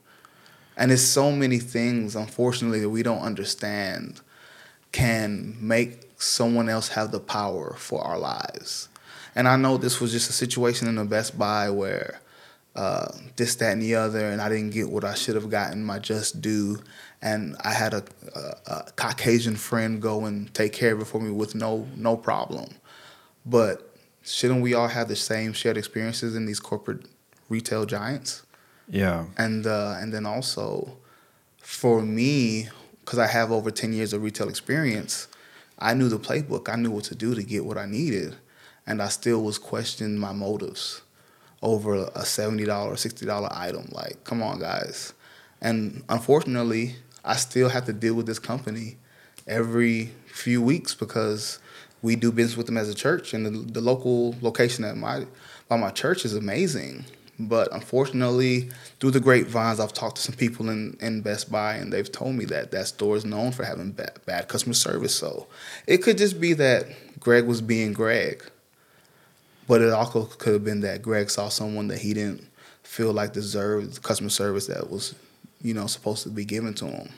And 0.78 0.92
it's 0.92 1.04
so 1.04 1.32
many 1.32 1.60
things, 1.60 2.16
unfortunately, 2.16 2.80
that 2.80 2.90
we 2.90 3.04
don't 3.04 3.20
understand 3.20 4.22
can 4.92 5.56
make 5.60 6.10
someone 6.18 6.70
else 6.70 6.90
have 6.90 7.12
the 7.12 7.20
power 7.20 7.76
for 7.78 8.02
our 8.02 8.18
lives. 8.18 8.88
And 9.36 9.48
I 9.48 9.56
know 9.58 9.78
this 9.78 10.00
was 10.00 10.12
just 10.12 10.30
a 10.30 10.34
situation 10.34 10.88
in 10.88 10.96
the 10.96 11.06
Best 11.06 11.38
Buy 11.38 11.70
where 11.70 12.22
uh, 12.76 13.12
this, 13.36 13.56
that, 13.56 13.74
and 13.74 13.82
the 13.82 13.96
other, 13.96 14.30
and 14.30 14.42
I 14.42 14.50
didn't 14.50 14.72
get 14.72 14.90
what 14.90 15.04
I 15.04 15.14
should 15.14 15.36
have 15.36 15.50
gotten, 15.50 15.84
my 15.84 16.00
just 16.00 16.42
due. 16.42 16.82
And 17.22 17.56
I 17.64 17.72
had 17.72 17.94
a, 17.94 18.04
a, 18.36 18.40
a 18.68 18.92
Caucasian 18.96 19.56
friend 19.56 20.02
go 20.02 20.26
and 20.26 20.54
take 20.54 20.74
care 20.74 20.94
of 20.94 21.02
it 21.02 21.06
for 21.06 21.22
me 21.22 21.32
with 21.32 21.56
no 21.56 21.88
no 21.96 22.18
problem. 22.18 22.70
But 23.46 23.96
shouldn't 24.24 24.62
we 24.62 24.74
all 24.74 24.88
have 24.88 25.08
the 25.08 25.16
same 25.16 25.54
shared 25.54 25.78
experiences 25.78 26.36
in 26.36 26.46
these 26.46 26.60
corporate 26.60 27.06
retail 27.48 27.86
giants? 27.86 28.44
Yeah. 28.90 29.26
And 29.38 29.66
uh, 29.68 29.98
and 30.00 30.14
then 30.14 30.26
also, 30.26 30.98
for 31.58 32.02
me, 32.02 32.70
because 33.02 33.20
I 33.20 33.28
have 33.28 33.52
over 33.52 33.72
ten 33.72 33.94
years 33.94 34.14
of 34.14 34.24
retail 34.24 34.50
experience, 34.50 35.28
I 35.80 35.94
knew 35.94 36.10
the 36.10 36.20
playbook. 36.20 36.68
I 36.70 36.76
knew 36.76 36.92
what 36.92 37.06
to 37.06 37.16
do 37.16 37.36
to 37.36 37.44
get 37.44 37.66
what 37.66 37.78
I 37.78 37.86
needed 37.86 38.36
and 38.86 39.02
I 39.02 39.08
still 39.08 39.42
was 39.42 39.58
questioning 39.58 40.18
my 40.18 40.34
motives 40.34 41.02
over 41.64 42.12
a 42.14 42.26
seventy 42.26 42.66
dollar, 42.66 42.96
sixty 42.98 43.26
dollar 43.26 43.50
item. 43.52 43.90
Like, 43.92 44.24
come 44.24 44.44
on, 44.44 44.60
guys. 44.60 45.14
And 45.62 46.04
unfortunately, 46.10 46.98
I 47.26 47.38
still 47.38 47.70
have 47.70 47.86
to 47.86 47.94
deal 47.94 48.14
with 48.14 48.28
this 48.28 48.38
company 48.38 48.98
every 49.48 50.12
few 50.28 50.62
weeks 50.62 50.94
because 50.94 51.60
we 52.02 52.16
do 52.18 52.32
business 52.32 52.58
with 52.58 52.66
them 52.66 52.78
as 52.78 52.90
a 52.90 52.94
church, 52.94 53.34
and 53.34 53.46
the, 53.46 53.50
the 53.50 53.82
local 53.82 54.36
location 54.42 54.84
at 54.84 54.98
my 54.98 55.26
by 55.70 55.78
my 55.78 55.90
church 55.90 56.26
is 56.26 56.36
amazing. 56.36 57.06
But 57.40 57.74
unfortunately, 57.74 58.70
through 59.00 59.12
the 59.12 59.20
grapevines, 59.20 59.80
I've 59.80 59.92
talked 59.92 60.18
to 60.18 60.22
some 60.22 60.36
people 60.36 60.70
in, 60.70 60.96
in 61.02 61.22
Best 61.22 61.52
Buy, 61.52 61.76
and 61.76 61.92
they've 61.92 62.12
told 62.12 62.36
me 62.36 62.46
that 62.46 62.70
that 62.72 62.88
store 62.88 63.16
is 63.16 63.26
known 63.26 63.52
for 63.52 63.66
having 63.66 63.92
bad, 63.92 64.20
bad 64.28 64.48
customer 64.48 64.76
service. 64.76 65.16
So 65.16 65.48
it 65.88 66.04
could 66.04 66.20
just 66.20 66.40
be 66.40 66.54
that 66.54 66.86
Greg 67.20 67.46
was 67.46 67.60
being 67.60 67.92
Greg. 67.92 68.44
But 69.68 69.82
it 69.82 69.92
also 69.92 70.26
could 70.26 70.54
have 70.54 70.64
been 70.64 70.82
that 70.82 71.02
Greg 71.02 71.30
saw 71.30 71.50
someone 71.50 71.88
that 71.88 72.00
he 72.00 72.14
didn't 72.14 72.46
feel 72.84 73.14
like 73.14 73.34
deserved 73.34 74.02
customer 74.04 74.30
service 74.30 74.68
that 74.68 74.90
was, 74.90 75.16
you 75.62 75.74
know, 75.74 75.88
supposed 75.88 76.24
to 76.24 76.30
be 76.30 76.46
given 76.46 76.74
to 76.76 76.86
him. 76.86 77.10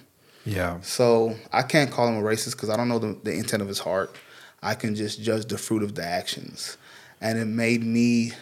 Yeah. 0.45 0.79
So 0.81 1.35
I 1.51 1.63
can't 1.63 1.89
call 1.89 2.07
him 2.07 2.17
a 2.17 2.21
racist 2.21 2.51
because 2.51 2.69
I 2.69 2.77
don't 2.77 2.87
know 2.87 2.99
the, 2.99 3.17
the 3.23 3.33
intent 3.33 3.61
of 3.61 3.67
his 3.67 3.79
heart. 3.79 4.15
I 4.61 4.75
can 4.75 4.95
just 4.95 5.21
judge 5.21 5.45
the 5.45 5.57
fruit 5.57 5.83
of 5.83 5.95
the 5.95 6.05
actions. 6.05 6.77
And 7.19 7.39
it 7.39 7.45
made 7.45 7.83
me, 7.83 8.33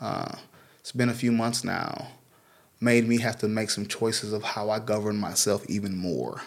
uh, 0.00 0.34
it's 0.80 0.92
been 0.92 1.08
a 1.08 1.14
few 1.14 1.30
months 1.30 1.62
now, 1.62 2.08
made 2.80 3.06
me 3.06 3.18
have 3.20 3.38
to 3.38 3.48
make 3.48 3.70
some 3.70 3.86
choices 3.86 4.32
of 4.32 4.42
how 4.42 4.70
I 4.70 4.80
govern 4.80 5.16
myself 5.16 5.64
even 5.68 5.96
more. 5.96 6.42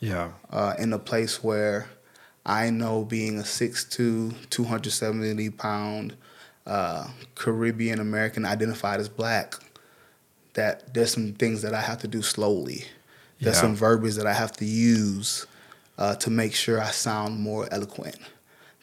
Yeah. 0.00 0.32
Uh, 0.50 0.74
in 0.78 0.92
a 0.92 0.98
place 0.98 1.44
where 1.44 1.88
I 2.44 2.70
know 2.70 3.04
being 3.04 3.38
a 3.38 3.42
6'2", 3.42 4.50
270 4.50 5.50
pound 5.50 6.16
uh, 6.66 7.08
Caribbean 7.34 8.00
American 8.00 8.44
identified 8.44 9.00
as 9.00 9.08
black, 9.08 9.54
that 10.54 10.92
there's 10.94 11.12
some 11.12 11.32
things 11.34 11.62
that 11.62 11.74
I 11.74 11.80
have 11.80 11.98
to 11.98 12.08
do 12.08 12.22
slowly. 12.22 12.84
There's 13.40 13.56
yeah. 13.56 13.62
some 13.62 13.74
verbiage 13.74 14.14
that 14.16 14.26
I 14.26 14.34
have 14.34 14.52
to 14.58 14.64
use 14.64 15.46
uh, 15.98 16.14
to 16.16 16.30
make 16.30 16.54
sure 16.54 16.80
I 16.80 16.90
sound 16.90 17.40
more 17.40 17.68
eloquent. 17.72 18.18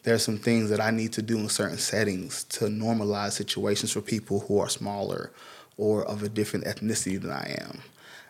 There's 0.02 0.22
some 0.22 0.38
things 0.38 0.70
that 0.70 0.80
I 0.80 0.90
need 0.90 1.12
to 1.14 1.22
do 1.22 1.38
in 1.38 1.48
certain 1.48 1.78
settings 1.78 2.44
to 2.44 2.66
normalize 2.66 3.32
situations 3.32 3.92
for 3.92 4.00
people 4.00 4.40
who 4.40 4.58
are 4.58 4.68
smaller 4.68 5.30
or 5.76 6.04
of 6.04 6.22
a 6.22 6.28
different 6.28 6.64
ethnicity 6.64 7.20
than 7.20 7.30
I 7.30 7.56
am. 7.60 7.80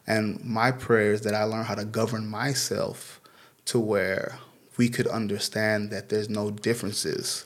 And 0.06 0.44
my 0.44 0.72
prayer 0.72 1.12
is 1.12 1.20
that 1.22 1.34
I 1.34 1.44
learn 1.44 1.64
how 1.64 1.76
to 1.76 1.84
govern 1.84 2.26
myself 2.26 3.20
to 3.66 3.78
where 3.78 4.38
we 4.80 4.88
could 4.88 5.06
understand 5.08 5.90
that 5.90 6.08
there's 6.08 6.30
no 6.30 6.50
differences 6.50 7.44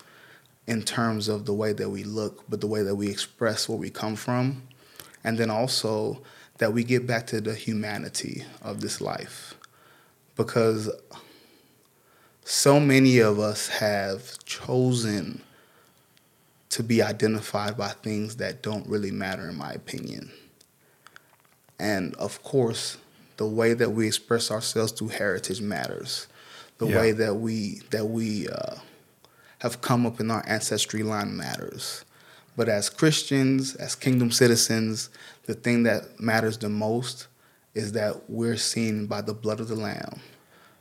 in 0.68 0.80
terms 0.80 1.26
of 1.26 1.46
the 1.46 1.52
way 1.52 1.72
that 1.72 1.90
we 1.90 2.04
look, 2.04 2.44
but 2.48 2.60
the 2.60 2.66
way 2.68 2.80
that 2.80 2.94
we 2.94 3.10
express 3.10 3.68
where 3.68 3.76
we 3.76 3.90
come 3.90 4.14
from. 4.14 4.62
And 5.24 5.36
then 5.36 5.50
also 5.50 6.22
that 6.58 6.72
we 6.72 6.84
get 6.84 7.08
back 7.08 7.26
to 7.26 7.40
the 7.40 7.56
humanity 7.56 8.44
of 8.62 8.80
this 8.80 9.00
life. 9.00 9.56
Because 10.36 10.88
so 12.44 12.78
many 12.78 13.18
of 13.18 13.40
us 13.40 13.66
have 13.66 14.38
chosen 14.44 15.42
to 16.68 16.84
be 16.84 17.02
identified 17.02 17.76
by 17.76 17.88
things 17.88 18.36
that 18.36 18.62
don't 18.62 18.86
really 18.86 19.10
matter, 19.10 19.48
in 19.48 19.56
my 19.56 19.72
opinion. 19.72 20.30
And 21.80 22.14
of 22.14 22.44
course, 22.44 22.96
the 23.38 23.46
way 23.48 23.74
that 23.74 23.90
we 23.90 24.06
express 24.06 24.52
ourselves 24.52 24.92
through 24.92 25.08
heritage 25.08 25.60
matters 25.60 26.28
The 26.78 26.86
Yeah. 26.86 26.98
way 26.98 27.12
that 27.12 27.34
we 27.36 27.80
that 27.90 28.06
we 28.06 28.48
uh, 28.48 28.76
have 29.58 29.80
come 29.80 30.04
up 30.06 30.20
in 30.20 30.30
our 30.30 30.44
ancestry 30.46 31.02
line 31.02 31.36
matters. 31.36 32.04
But 32.56 32.68
as 32.68 32.88
Christians, 32.90 33.74
as 33.76 33.94
kingdom 33.94 34.30
citizens, 34.30 35.10
the 35.46 35.54
thing 35.54 35.82
that 35.84 36.20
matters 36.20 36.58
the 36.58 36.68
most 36.68 37.26
is 37.74 37.92
that 37.92 38.28
we're 38.30 38.56
seen 38.56 39.06
by 39.06 39.20
the 39.22 39.34
blood 39.34 39.58
of 39.58 39.66
the 39.68 39.74
Lamb, 39.74 40.20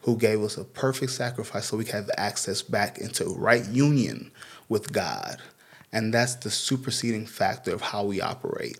who 0.02 0.16
gave 0.18 0.42
us 0.44 0.58
a 0.58 0.64
perfect 0.64 1.12
sacrifice 1.12 1.66
so 1.68 1.78
we 1.78 1.86
can 1.86 1.96
have 1.96 2.12
access 2.18 2.62
back 2.62 3.00
into 3.00 3.26
right 3.26 3.68
union 3.70 4.32
with 4.70 4.92
God. 4.92 5.38
And 5.92 6.14
that's 6.14 6.36
the 6.36 6.52
superseding 6.52 7.26
factor 7.26 7.74
of 7.74 7.82
how 7.82 8.04
we 8.04 8.22
operate. 8.22 8.80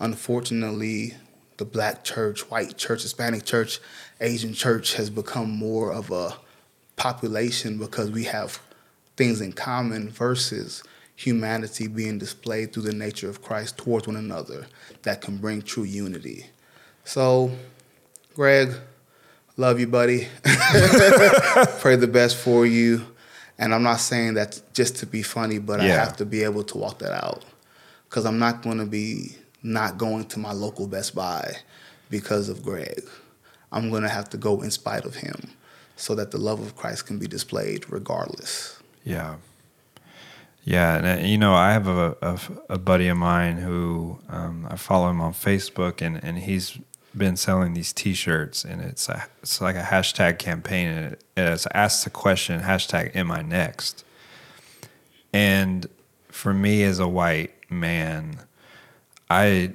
Unfortunately, 0.00 1.14
the 1.56 1.64
black 1.64 2.04
church, 2.04 2.50
white 2.50 2.76
church, 2.76 3.02
Hispanic 3.02 3.44
church, 3.44 3.80
Asian 4.20 4.52
church 4.52 4.94
has 4.94 5.08
become 5.10 5.50
more 5.50 5.92
of 5.92 6.10
a 6.10 6.36
population 6.96 7.78
because 7.78 8.10
we 8.10 8.24
have 8.24 8.60
things 9.16 9.40
in 9.40 9.52
common 9.52 10.10
versus 10.10 10.82
humanity 11.16 11.86
being 11.86 12.18
displayed 12.18 12.72
through 12.72 12.82
the 12.82 12.92
nature 12.92 13.28
of 13.28 13.42
Christ 13.42 13.78
towards 13.78 14.06
one 14.06 14.16
another 14.16 14.66
that 15.02 15.20
can 15.20 15.36
bring 15.36 15.62
true 15.62 15.84
unity. 15.84 16.46
So, 17.04 17.52
Greg, 18.34 18.72
love 19.56 19.78
you, 19.78 19.86
buddy. 19.86 20.28
Pray 21.80 21.96
the 21.96 22.10
best 22.10 22.36
for 22.36 22.66
you. 22.66 23.06
And 23.58 23.72
I'm 23.72 23.84
not 23.84 24.00
saying 24.00 24.34
that 24.34 24.60
just 24.72 24.96
to 24.96 25.06
be 25.06 25.22
funny, 25.22 25.58
but 25.58 25.80
I 25.80 25.84
have 25.84 26.16
to 26.16 26.26
be 26.26 26.42
able 26.42 26.64
to 26.64 26.78
walk 26.78 26.98
that 26.98 27.12
out. 27.12 27.44
Because 28.08 28.26
I'm 28.26 28.38
not 28.38 28.62
going 28.62 28.78
to 28.78 28.86
be 28.86 29.36
not 29.62 29.96
going 29.96 30.26
to 30.26 30.38
my 30.38 30.52
local 30.52 30.86
Best 30.86 31.14
Buy 31.14 31.56
because 32.10 32.48
of 32.48 32.62
Greg. 32.62 33.04
I'm 33.70 33.90
going 33.90 34.02
to 34.02 34.08
have 34.08 34.28
to 34.30 34.36
go 34.36 34.62
in 34.62 34.70
spite 34.70 35.04
of 35.04 35.14
him 35.14 35.50
so 35.96 36.14
that 36.14 36.30
the 36.30 36.38
love 36.38 36.60
of 36.60 36.76
Christ 36.76 37.06
can 37.06 37.18
be 37.18 37.26
displayed 37.26 37.90
regardless. 37.90 38.80
Yeah. 39.04 39.36
Yeah, 40.64 40.96
and 40.96 41.06
uh, 41.06 41.26
you 41.26 41.36
know, 41.36 41.52
I 41.52 41.72
have 41.72 41.86
a, 41.86 42.16
a, 42.22 42.40
a 42.70 42.78
buddy 42.78 43.08
of 43.08 43.18
mine 43.18 43.58
who 43.58 44.18
um, 44.30 44.66
I 44.70 44.76
follow 44.76 45.10
him 45.10 45.20
on 45.20 45.34
Facebook, 45.34 46.00
and, 46.00 46.22
and 46.24 46.38
he's 46.38 46.78
been 47.14 47.36
selling 47.36 47.74
these 47.74 47.92
T-shirts, 47.92 48.64
and 48.64 48.80
it's 48.80 49.08
a, 49.10 49.26
it's 49.42 49.60
like 49.60 49.76
a 49.76 49.82
hashtag 49.82 50.38
campaign, 50.38 50.88
and 50.88 51.12
it, 51.12 51.24
it's 51.36 51.66
asked 51.74 52.04
the 52.04 52.10
question 52.10 52.62
hashtag 52.62 53.14
Am 53.14 53.30
I 53.30 53.42
next? 53.42 54.04
And 55.34 55.86
for 56.28 56.54
me 56.54 56.82
as 56.82 56.98
a 56.98 57.08
white 57.08 57.52
man, 57.70 58.38
I 59.28 59.74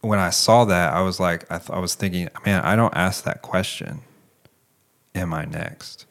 when 0.00 0.18
I 0.18 0.30
saw 0.30 0.64
that, 0.64 0.92
I 0.92 1.02
was 1.02 1.18
like, 1.20 1.50
I, 1.50 1.58
th- 1.58 1.70
I 1.70 1.78
was 1.78 1.94
thinking, 1.94 2.28
man, 2.46 2.62
I 2.62 2.76
don't 2.76 2.94
ask 2.94 3.24
that 3.24 3.42
question. 3.42 4.00
Am 5.18 5.34
I 5.34 5.44
next? 5.44 6.06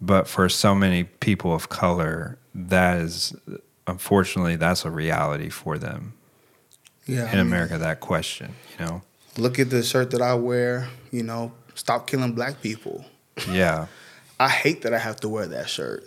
But 0.00 0.28
for 0.28 0.48
so 0.48 0.74
many 0.74 1.04
people 1.04 1.54
of 1.54 1.68
color, 1.68 2.38
that 2.54 2.98
is 2.98 3.34
unfortunately 3.86 4.56
that's 4.56 4.84
a 4.84 4.90
reality 4.90 5.48
for 5.48 5.78
them 5.78 6.12
Yeah. 7.06 7.32
in 7.32 7.38
America. 7.38 7.78
That 7.78 8.00
question, 8.00 8.54
you 8.78 8.84
know, 8.84 9.02
Look 9.38 9.58
at 9.58 9.68
the 9.70 9.82
shirt 9.82 10.10
that 10.12 10.22
I 10.22 10.34
wear, 10.34 10.88
you 11.10 11.22
know, 11.22 11.52
stop 11.74 12.06
killing 12.06 12.32
black 12.32 12.60
people. 12.62 13.04
yeah, 13.48 13.86
I 14.40 14.48
hate 14.48 14.82
that 14.82 14.92
I 14.94 14.98
have 14.98 15.16
to 15.20 15.28
wear 15.28 15.46
that 15.46 15.68
shirt. 15.68 16.04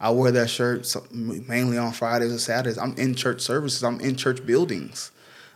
I 0.00 0.10
wear 0.10 0.30
that 0.32 0.48
shirt 0.48 0.86
mainly 1.12 1.76
on 1.78 1.92
Fridays 1.92 2.30
and 2.30 2.40
Saturdays. 2.40 2.78
I'm 2.78 2.94
in 2.96 3.14
church 3.14 3.42
services, 3.42 3.84
I'm 3.84 4.00
in 4.00 4.16
church 4.16 4.44
buildings, 4.46 5.10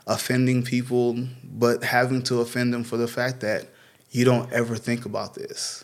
offending 0.06 0.62
people, 0.64 1.16
but 1.42 1.82
having 1.82 2.22
to 2.24 2.40
offend 2.40 2.72
them 2.74 2.84
for 2.84 2.96
the 2.98 3.08
fact 3.08 3.40
that 3.40 3.68
you 4.10 4.24
don't 4.24 4.52
ever 4.52 4.76
think 4.76 5.06
about 5.06 5.34
this. 5.34 5.83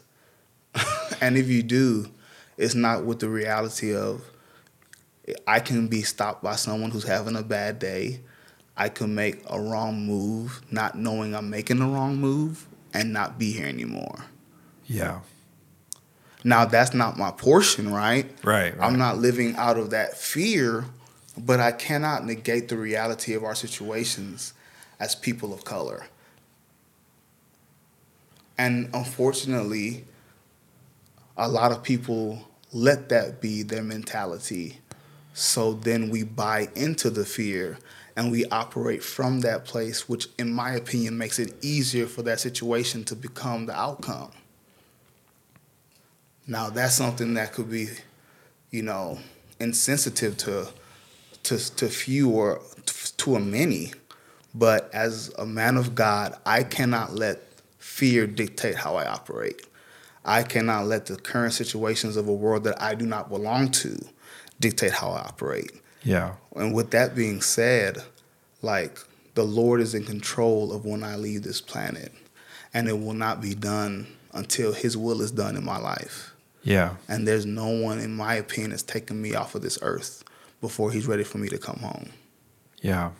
and 1.21 1.37
if 1.37 1.49
you 1.49 1.63
do, 1.63 2.07
it's 2.57 2.75
not 2.75 3.05
with 3.05 3.21
the 3.21 3.29
reality 3.29 3.95
of 3.95 4.23
I 5.47 5.61
can 5.61 5.89
be 5.89 6.03
stopped 6.03 6.43
by 6.43 6.57
someone 6.57 6.91
who's 6.91 7.05
having 7.05 7.37
a 7.37 7.43
bad 7.43 7.79
day. 7.79 8.21
I 8.77 8.89
can 8.89 9.15
make 9.15 9.43
a 9.49 9.61
wrong 9.61 10.07
move, 10.07 10.61
not 10.71 10.97
knowing 10.97 11.35
I'm 11.35 11.51
making 11.51 11.79
the 11.79 11.87
wrong 11.87 12.17
move, 12.17 12.67
and 12.95 13.13
not 13.13 13.39
be 13.39 13.53
here 13.53 13.67
anymore. 13.67 14.25
yeah, 14.87 15.21
Now 16.45 16.65
that's 16.65 16.95
not 16.95 17.17
my 17.19 17.31
portion, 17.31 17.93
right? 17.93 18.31
right, 18.43 18.77
right. 18.77 18.87
I'm 18.87 18.99
not 18.99 19.19
living 19.19 19.55
out 19.57 19.77
of 19.77 19.91
that 19.91 20.17
fear, 20.17 20.87
but 21.37 21.61
I 21.61 21.73
cannot 21.73 22.25
negate 22.25 22.69
the 22.69 22.77
reality 22.77 23.35
of 23.35 23.45
our 23.45 23.55
situations 23.55 24.55
as 24.99 25.15
people 25.15 25.53
of 25.53 25.65
color. 25.65 26.07
And 28.59 28.91
unfortunately, 28.95 30.05
a 31.41 31.49
lot 31.49 31.73
of 31.73 31.83
people 31.83 32.39
let 32.71 33.09
that 33.09 33.41
be 33.41 33.63
their 33.63 33.83
mentality. 33.83 34.79
So 35.33 35.73
then 35.73 36.11
we 36.11 36.23
buy 36.23 36.69
into 36.77 37.09
the 37.09 37.25
fear 37.25 37.79
and 38.15 38.31
we 38.31 38.45
operate 38.47 39.03
from 39.03 39.41
that 39.41 39.65
place, 39.65 40.07
which, 40.07 40.29
in 40.39 40.53
my 40.53 40.73
opinion, 40.73 41.17
makes 41.17 41.39
it 41.39 41.55
easier 41.65 42.07
for 42.07 42.21
that 42.23 42.41
situation 42.41 43.05
to 43.05 43.17
become 43.17 43.65
the 43.65 43.75
outcome. 43.75 44.33
Now, 46.47 46.69
that's 46.69 46.95
something 46.95 47.33
that 47.35 47.55
could 47.55 47.71
be, 47.71 47.89
you 48.71 48.83
know, 48.83 49.19
insensitive 49.59 50.37
to 50.39 50.69
to 51.45 51.77
to 51.77 51.89
few 51.89 52.29
or 52.29 52.61
to 53.17 53.37
a 53.37 53.41
many. 53.41 53.95
But 54.55 54.93
as 54.93 55.33
a 55.39 55.47
man 55.47 55.79
of 55.79 55.95
God, 55.95 56.37
I 56.45 56.65
cannot 56.65 57.15
let 57.15 57.41
fear 57.79 58.27
dictate 58.27 58.75
how 58.75 58.97
I 58.97 59.07
operate. 59.07 59.65
I 60.25 60.43
cannot 60.43 60.87
let 60.87 61.07
the 61.07 61.17
current 61.17 61.53
situations 61.55 62.17
of 62.17 62.29
a 62.29 62.33
world 62.33 62.65
that 62.65 62.81
I 62.81 62.95
do 62.95 63.07
not 63.07 63.29
belong 63.29 63.71
to 63.73 63.99
dictate 64.61 64.93
how 64.93 65.11
I 65.11 65.21
operate. 65.21 65.73
yeah, 66.03 66.35
And 66.55 66.75
with 66.75 66.91
that 66.91 67.15
being 67.15 67.41
said, 67.41 68.03
like 68.63 68.99
the 69.35 69.45
Lord 69.45 69.81
is 69.81 69.95
in 69.95 70.05
control 70.05 70.73
of 70.73 70.85
when 70.85 71.03
I 71.03 71.17
leave 71.17 71.43
this 71.43 71.61
planet, 71.61 72.13
and 72.75 72.89
it 72.89 72.99
will 72.99 73.15
not 73.15 73.41
be 73.41 73.55
done 73.55 74.07
until 74.33 74.73
His 74.73 74.97
will 74.97 75.23
is 75.23 75.31
done 75.31 75.57
in 75.57 75.65
my 75.65 75.79
life. 75.79 76.35
yeah, 76.63 76.97
And 77.09 77.27
there's 77.27 77.47
no 77.47 77.69
one, 77.69 77.99
in 77.99 78.15
my 78.15 78.35
opinion, 78.35 78.71
that's 78.71 78.83
taking 78.83 79.21
me 79.23 79.35
off 79.35 79.55
of 79.55 79.63
this 79.63 79.79
earth 79.83 80.23
before 80.61 80.91
He's 80.93 81.07
ready 81.07 81.25
for 81.25 81.39
me 81.39 81.49
to 81.49 81.59
come 81.59 81.79
home. 81.79 82.11
yeah. 82.83 83.11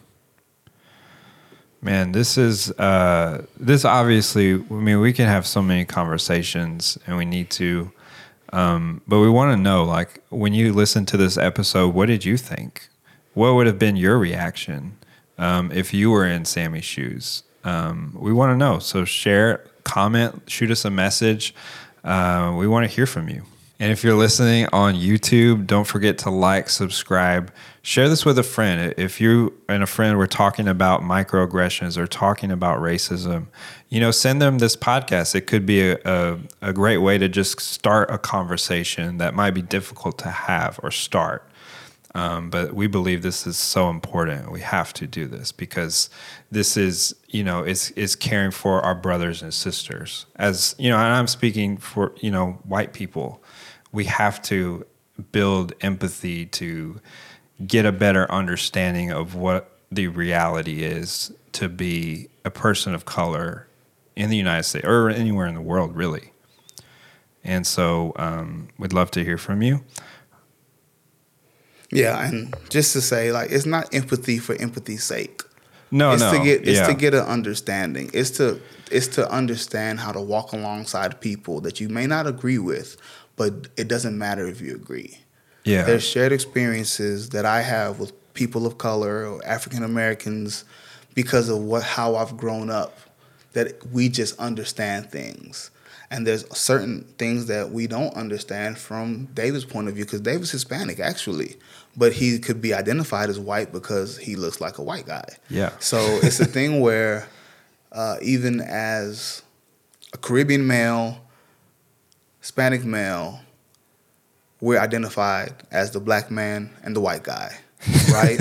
Man, 1.83 2.13
this 2.13 2.37
is 2.37 2.71
uh, 2.73 3.47
this 3.59 3.85
obviously. 3.85 4.55
I 4.55 4.75
mean, 4.75 5.01
we 5.01 5.13
can 5.13 5.27
have 5.27 5.47
so 5.47 5.63
many 5.63 5.85
conversations, 5.85 6.99
and 7.07 7.17
we 7.17 7.25
need 7.25 7.51
to. 7.51 7.91
Um, 8.53 9.01
but 9.07 9.21
we 9.21 9.31
want 9.31 9.57
to 9.57 9.57
know, 9.57 9.85
like, 9.85 10.21
when 10.29 10.53
you 10.53 10.73
listen 10.73 11.07
to 11.07 11.17
this 11.17 11.39
episode, 11.39 11.95
what 11.95 12.07
did 12.07 12.25
you 12.25 12.37
think? 12.37 12.89
What 13.33 13.55
would 13.55 13.67
have 13.67 13.79
been 13.79 13.97
your 13.97 14.19
reaction 14.19 14.97
um, 15.39 15.71
if 15.71 15.95
you 15.95 16.11
were 16.11 16.27
in 16.27 16.45
Sammy's 16.45 16.85
shoes? 16.85 17.45
Um, 17.63 18.17
we 18.19 18.33
want 18.33 18.53
to 18.53 18.57
know. 18.57 18.79
So 18.81 19.05
share, 19.05 19.65
comment, 19.85 20.43
shoot 20.49 20.71
us 20.71 20.85
a 20.85 20.91
message. 20.91 21.55
Uh, 22.03 22.55
we 22.59 22.67
want 22.67 22.89
to 22.89 22.95
hear 22.95 23.07
from 23.07 23.29
you. 23.29 23.45
And 23.81 23.91
if 23.91 24.05
you're 24.05 24.15
listening 24.15 24.67
on 24.75 24.95
YouTube, 24.95 25.67
don't 25.67 25.87
forget 25.87 26.19
to 26.19 26.31
like, 26.31 26.69
subscribe, 26.69 27.51
share 27.81 28.11
this 28.11 28.27
with 28.27 28.39
a 28.39 28.43
friend. 28.43 28.93
If 28.99 29.23
you 29.23 29.55
and 29.71 29.83
a 29.83 29.87
friend 29.87 30.19
were 30.19 30.27
talking 30.27 30.69
about 30.69 31.01
microaggressions 31.01 31.97
or 31.97 32.07
talking 32.07 32.51
about 32.51 32.81
racism, 32.81 33.47
you 33.89 33.99
know, 33.99 34.11
send 34.11 34.43
them 34.43 34.59
this 34.59 34.77
podcast. 34.77 35.35
It 35.35 35.47
could 35.47 35.65
be 35.65 35.93
a, 35.93 35.99
a, 36.05 36.39
a 36.61 36.73
great 36.75 36.99
way 36.99 37.17
to 37.17 37.27
just 37.27 37.59
start 37.59 38.11
a 38.11 38.19
conversation 38.19 39.17
that 39.17 39.33
might 39.33 39.53
be 39.53 39.63
difficult 39.63 40.19
to 40.19 40.29
have 40.29 40.79
or 40.83 40.91
start. 40.91 41.51
Um, 42.15 42.51
but 42.51 42.75
we 42.75 42.87
believe 42.87 43.23
this 43.23 43.47
is 43.47 43.57
so 43.57 43.89
important. 43.89 44.53
We 44.53 44.61
have 44.61 44.93
to 44.95 45.07
do 45.07 45.27
this 45.27 45.53
because 45.53 46.11
this 46.51 46.77
is, 46.77 47.15
you 47.29 47.45
know, 47.45 47.63
it's, 47.63 47.93
it's 47.93 48.15
caring 48.15 48.51
for 48.51 48.83
our 48.83 48.95
brothers 48.95 49.41
and 49.41 49.55
sisters. 49.55 50.27
As, 50.37 50.75
you 50.79 50.91
know, 50.91 50.99
and 50.99 51.15
I'm 51.15 51.29
speaking 51.29 51.79
for, 51.79 52.13
you 52.21 52.31
know, 52.31 52.59
white 52.65 52.93
people. 52.93 53.43
We 53.93 54.05
have 54.05 54.41
to 54.43 54.87
build 55.33 55.73
empathy 55.81 56.47
to 56.47 57.01
get 57.67 57.85
a 57.85 57.93
better 57.93 58.31
understanding 58.31 59.11
of 59.11 59.35
what 59.35 59.77
the 59.91 60.09
reality 60.09 60.83
is 60.83 61.33
to 61.53 61.69
be 61.69 62.29
a 62.45 62.51
person 62.51 62.95
of 62.95 63.05
color 63.05 63.67
in 64.17 64.31
the 64.31 64.37
United 64.37 64.63
States 64.63 64.87
or 64.87 65.11
anywhere 65.11 65.47
in 65.47 65.55
the 65.55 65.61
world, 65.61 65.97
really. 65.97 66.33
And 67.43 67.67
so 67.67 68.13
um, 68.17 68.69
we'd 68.79 68.93
love 68.93 69.11
to 69.13 69.25
hear 69.25 69.39
from 69.39 69.63
you. 69.63 69.85
Yeah, 71.91 72.25
and 72.25 72.55
just 72.69 72.93
to 72.93 73.01
say, 73.01 73.33
like, 73.33 73.51
it's 73.51 73.67
not 73.67 73.93
empathy 73.93 74.39
for 74.39 74.55
empathy's 74.55 75.03
sake. 75.03 75.43
No, 75.91 76.13
it's 76.13 76.23
no. 76.23 76.39
to 76.39 76.45
get 76.45 76.61
it's 76.69 76.79
yeah. 76.79 76.87
to 76.87 76.95
get 76.95 77.15
an 77.15 77.25
understanding. 77.25 78.11
It's 78.15 78.31
to 78.33 78.61
it's 78.93 79.09
to 79.09 79.29
understand 79.29 79.99
how 79.99 80.13
to 80.13 80.21
walk 80.21 80.53
alongside 80.53 81.21
people 81.21 81.61
that 81.63 81.81
you 81.81 81.89
may 81.89 82.07
not 82.07 82.29
agree 82.29 82.59
with, 82.59 82.97
but 83.41 83.69
it 83.79 83.89
doesn't 83.89 84.19
matter 84.19 84.47
if 84.47 84.61
you 84.61 84.75
agree. 84.75 85.17
yeah. 85.65 85.85
There's 85.85 86.07
shared 86.07 86.31
experiences 86.31 87.31
that 87.31 87.47
I 87.47 87.63
have 87.63 87.99
with 87.99 88.13
people 88.35 88.67
of 88.67 88.77
color 88.77 89.27
or 89.27 89.43
African 89.47 89.83
Americans 89.83 90.67
because 91.15 91.49
of 91.49 91.57
what 91.57 91.83
how 91.83 92.17
I've 92.17 92.37
grown 92.37 92.69
up 92.69 92.99
that 93.55 93.87
we 93.91 94.11
just 94.11 94.39
understand 94.39 95.11
things. 95.11 95.71
And 96.11 96.27
there's 96.27 96.45
certain 96.55 97.05
things 97.17 97.47
that 97.47 97.71
we 97.71 97.87
don't 97.87 98.13
understand 98.15 98.77
from 98.77 99.25
David's 99.33 99.65
point 99.65 99.89
of 99.89 99.95
view 99.95 100.05
because 100.05 100.21
David's 100.21 100.51
Hispanic 100.51 101.01
actually, 101.01 101.57
but 101.97 102.13
he 102.13 102.39
could 102.41 102.61
be 102.61 102.75
identified 102.75 103.31
as 103.31 103.39
white 103.39 103.73
because 103.73 104.19
he 104.19 104.37
looks 104.37 104.61
like 104.61 104.77
a 104.77 104.83
white 104.83 105.07
guy. 105.07 105.25
Yeah. 105.49 105.71
So 105.79 105.99
it's 106.23 106.41
a 106.41 106.45
thing 106.45 106.81
where 106.87 107.27
uh, 107.91 108.17
even 108.21 108.61
as 108.61 109.43
a 110.13 110.19
Caribbean 110.19 110.67
male, 110.67 111.25
Hispanic 112.41 112.85
male, 112.85 113.41
we're 114.61 114.79
identified 114.79 115.55
as 115.71 115.91
the 115.91 116.01
black 116.01 116.31
man 116.31 116.71
and 116.83 116.95
the 116.95 117.01
white 117.01 117.23
guy, 117.23 117.57
right? 118.13 118.41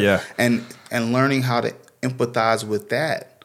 Yeah. 0.00 0.22
and 0.38 0.64
and 0.90 1.12
learning 1.12 1.42
how 1.42 1.60
to 1.60 1.74
empathize 2.02 2.64
with 2.64 2.88
that 2.90 3.44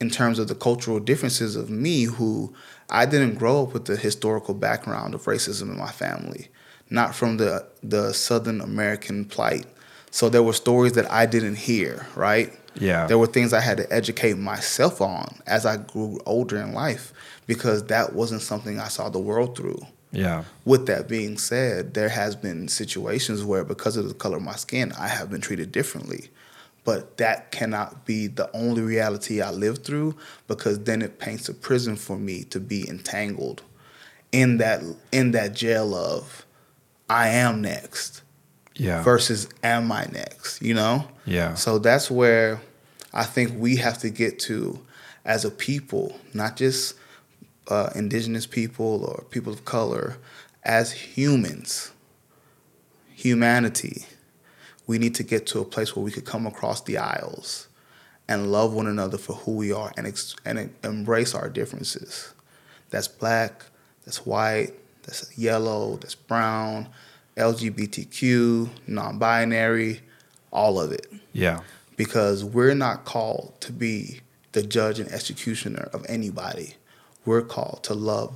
in 0.00 0.10
terms 0.10 0.38
of 0.38 0.48
the 0.48 0.54
cultural 0.54 1.00
differences 1.00 1.56
of 1.56 1.70
me 1.70 2.04
who 2.04 2.54
I 2.90 3.06
didn't 3.06 3.36
grow 3.36 3.62
up 3.62 3.72
with 3.72 3.86
the 3.86 3.96
historical 3.96 4.54
background 4.54 5.14
of 5.14 5.24
racism 5.24 5.70
in 5.70 5.78
my 5.78 5.90
family, 5.90 6.48
not 6.90 7.14
from 7.14 7.38
the 7.38 7.66
the 7.82 8.12
Southern 8.12 8.60
American 8.60 9.24
plight. 9.24 9.66
So 10.10 10.28
there 10.30 10.42
were 10.42 10.54
stories 10.54 10.92
that 10.92 11.10
I 11.10 11.26
didn't 11.26 11.56
hear, 11.56 12.06
right? 12.14 12.52
Yeah. 12.74 13.06
There 13.06 13.18
were 13.18 13.26
things 13.26 13.52
I 13.52 13.60
had 13.60 13.78
to 13.78 13.92
educate 13.92 14.38
myself 14.38 15.00
on 15.00 15.38
as 15.46 15.66
I 15.66 15.76
grew 15.76 16.20
older 16.26 16.58
in 16.58 16.72
life 16.72 17.12
because 17.46 17.84
that 17.84 18.12
wasn't 18.12 18.42
something 18.42 18.78
I 18.80 18.88
saw 18.88 19.08
the 19.08 19.18
world 19.18 19.56
through. 19.56 19.80
Yeah. 20.12 20.44
With 20.64 20.86
that 20.86 21.08
being 21.08 21.36
said, 21.38 21.94
there 21.94 22.08
has 22.08 22.36
been 22.36 22.68
situations 22.68 23.44
where 23.44 23.64
because 23.64 23.96
of 23.96 24.08
the 24.08 24.14
color 24.14 24.36
of 24.38 24.42
my 24.42 24.54
skin, 24.56 24.92
I 24.98 25.08
have 25.08 25.30
been 25.30 25.40
treated 25.40 25.72
differently. 25.72 26.30
But 26.84 27.16
that 27.16 27.50
cannot 27.50 28.06
be 28.06 28.28
the 28.28 28.48
only 28.56 28.80
reality 28.82 29.40
I 29.42 29.50
live 29.50 29.78
through 29.78 30.14
because 30.46 30.84
then 30.84 31.02
it 31.02 31.18
paints 31.18 31.48
a 31.48 31.54
prison 31.54 31.96
for 31.96 32.16
me 32.16 32.44
to 32.44 32.60
be 32.60 32.88
entangled 32.88 33.62
in 34.32 34.58
that 34.58 34.82
in 35.10 35.32
that 35.32 35.54
jail 35.54 35.94
of 35.94 36.46
I 37.10 37.28
am 37.28 37.60
next 37.62 38.22
Yeah. 38.76 39.02
versus 39.02 39.48
am 39.64 39.90
I 39.90 40.04
next, 40.12 40.62
you 40.62 40.74
know? 40.74 41.08
Yeah. 41.24 41.54
So 41.54 41.78
that's 41.78 42.08
where 42.10 42.60
I 43.12 43.24
think 43.24 43.52
we 43.58 43.76
have 43.76 43.98
to 43.98 44.10
get 44.10 44.38
to 44.40 44.78
as 45.24 45.44
a 45.44 45.50
people, 45.50 46.16
not 46.34 46.56
just 46.56 46.94
uh, 47.68 47.90
indigenous 47.94 48.46
people 48.46 49.04
or 49.04 49.24
people 49.30 49.52
of 49.52 49.64
color, 49.64 50.16
as 50.64 50.92
humans, 50.92 51.90
humanity. 53.14 54.06
We 54.86 54.98
need 54.98 55.14
to 55.16 55.22
get 55.22 55.46
to 55.48 55.60
a 55.60 55.64
place 55.64 55.96
where 55.96 56.04
we 56.04 56.10
could 56.10 56.24
come 56.24 56.46
across 56.46 56.82
the 56.82 56.98
aisles 56.98 57.68
and 58.28 58.52
love 58.52 58.72
one 58.72 58.86
another 58.86 59.18
for 59.18 59.34
who 59.34 59.52
we 59.52 59.72
are 59.72 59.92
and, 59.96 60.06
ex- 60.06 60.36
and 60.44 60.72
embrace 60.84 61.34
our 61.34 61.48
differences. 61.48 62.32
That's 62.90 63.08
black, 63.08 63.64
that's 64.04 64.24
white, 64.24 64.72
that's 65.02 65.36
yellow, 65.36 65.96
that's 65.96 66.14
brown, 66.14 66.88
LGBTQ, 67.36 68.68
non 68.86 69.18
binary, 69.18 70.00
all 70.52 70.80
of 70.80 70.92
it 70.92 71.12
Yeah. 71.32 71.60
because 71.96 72.44
we're 72.44 72.74
not 72.74 73.04
called 73.04 73.54
to 73.60 73.72
be 73.72 74.20
the 74.52 74.62
judge 74.62 74.98
and 75.00 75.10
executioner 75.10 75.88
of 75.92 76.06
anybody. 76.08 76.74
We're 77.26 77.42
called 77.42 77.80
to 77.84 77.94
love 77.94 78.34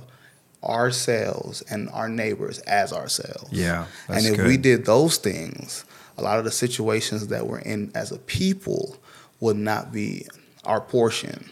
ourselves 0.63 1.63
and 1.63 1.89
our 1.89 2.07
neighbors 2.07 2.59
as 2.59 2.93
ourselves. 2.93 3.51
Yeah, 3.51 3.87
and 4.07 4.25
if 4.25 4.35
good. 4.35 4.47
we 4.47 4.57
did 4.57 4.85
those 4.85 5.17
things, 5.17 5.85
a 6.17 6.21
lot 6.21 6.37
of 6.37 6.45
the 6.45 6.51
situations 6.51 7.27
that 7.27 7.47
we're 7.47 7.59
in 7.59 7.91
as 7.95 8.11
a 8.11 8.19
people 8.19 8.97
would 9.39 9.57
not 9.57 9.91
be 9.91 10.27
our 10.65 10.81
portion 10.81 11.49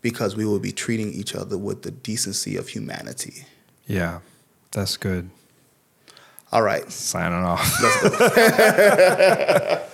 because 0.00 0.36
we 0.36 0.44
would 0.44 0.62
be 0.62 0.72
treating 0.72 1.12
each 1.12 1.34
other 1.34 1.58
with 1.58 1.82
the 1.82 1.90
decency 1.90 2.56
of 2.56 2.68
humanity. 2.68 3.46
Yeah. 3.86 4.20
That's 4.72 4.96
good. 4.96 5.30
All 6.50 6.62
right. 6.62 6.90
Signing 6.90 7.44
off. 7.44 7.82
Let's 7.82 8.18
go. 8.18 9.82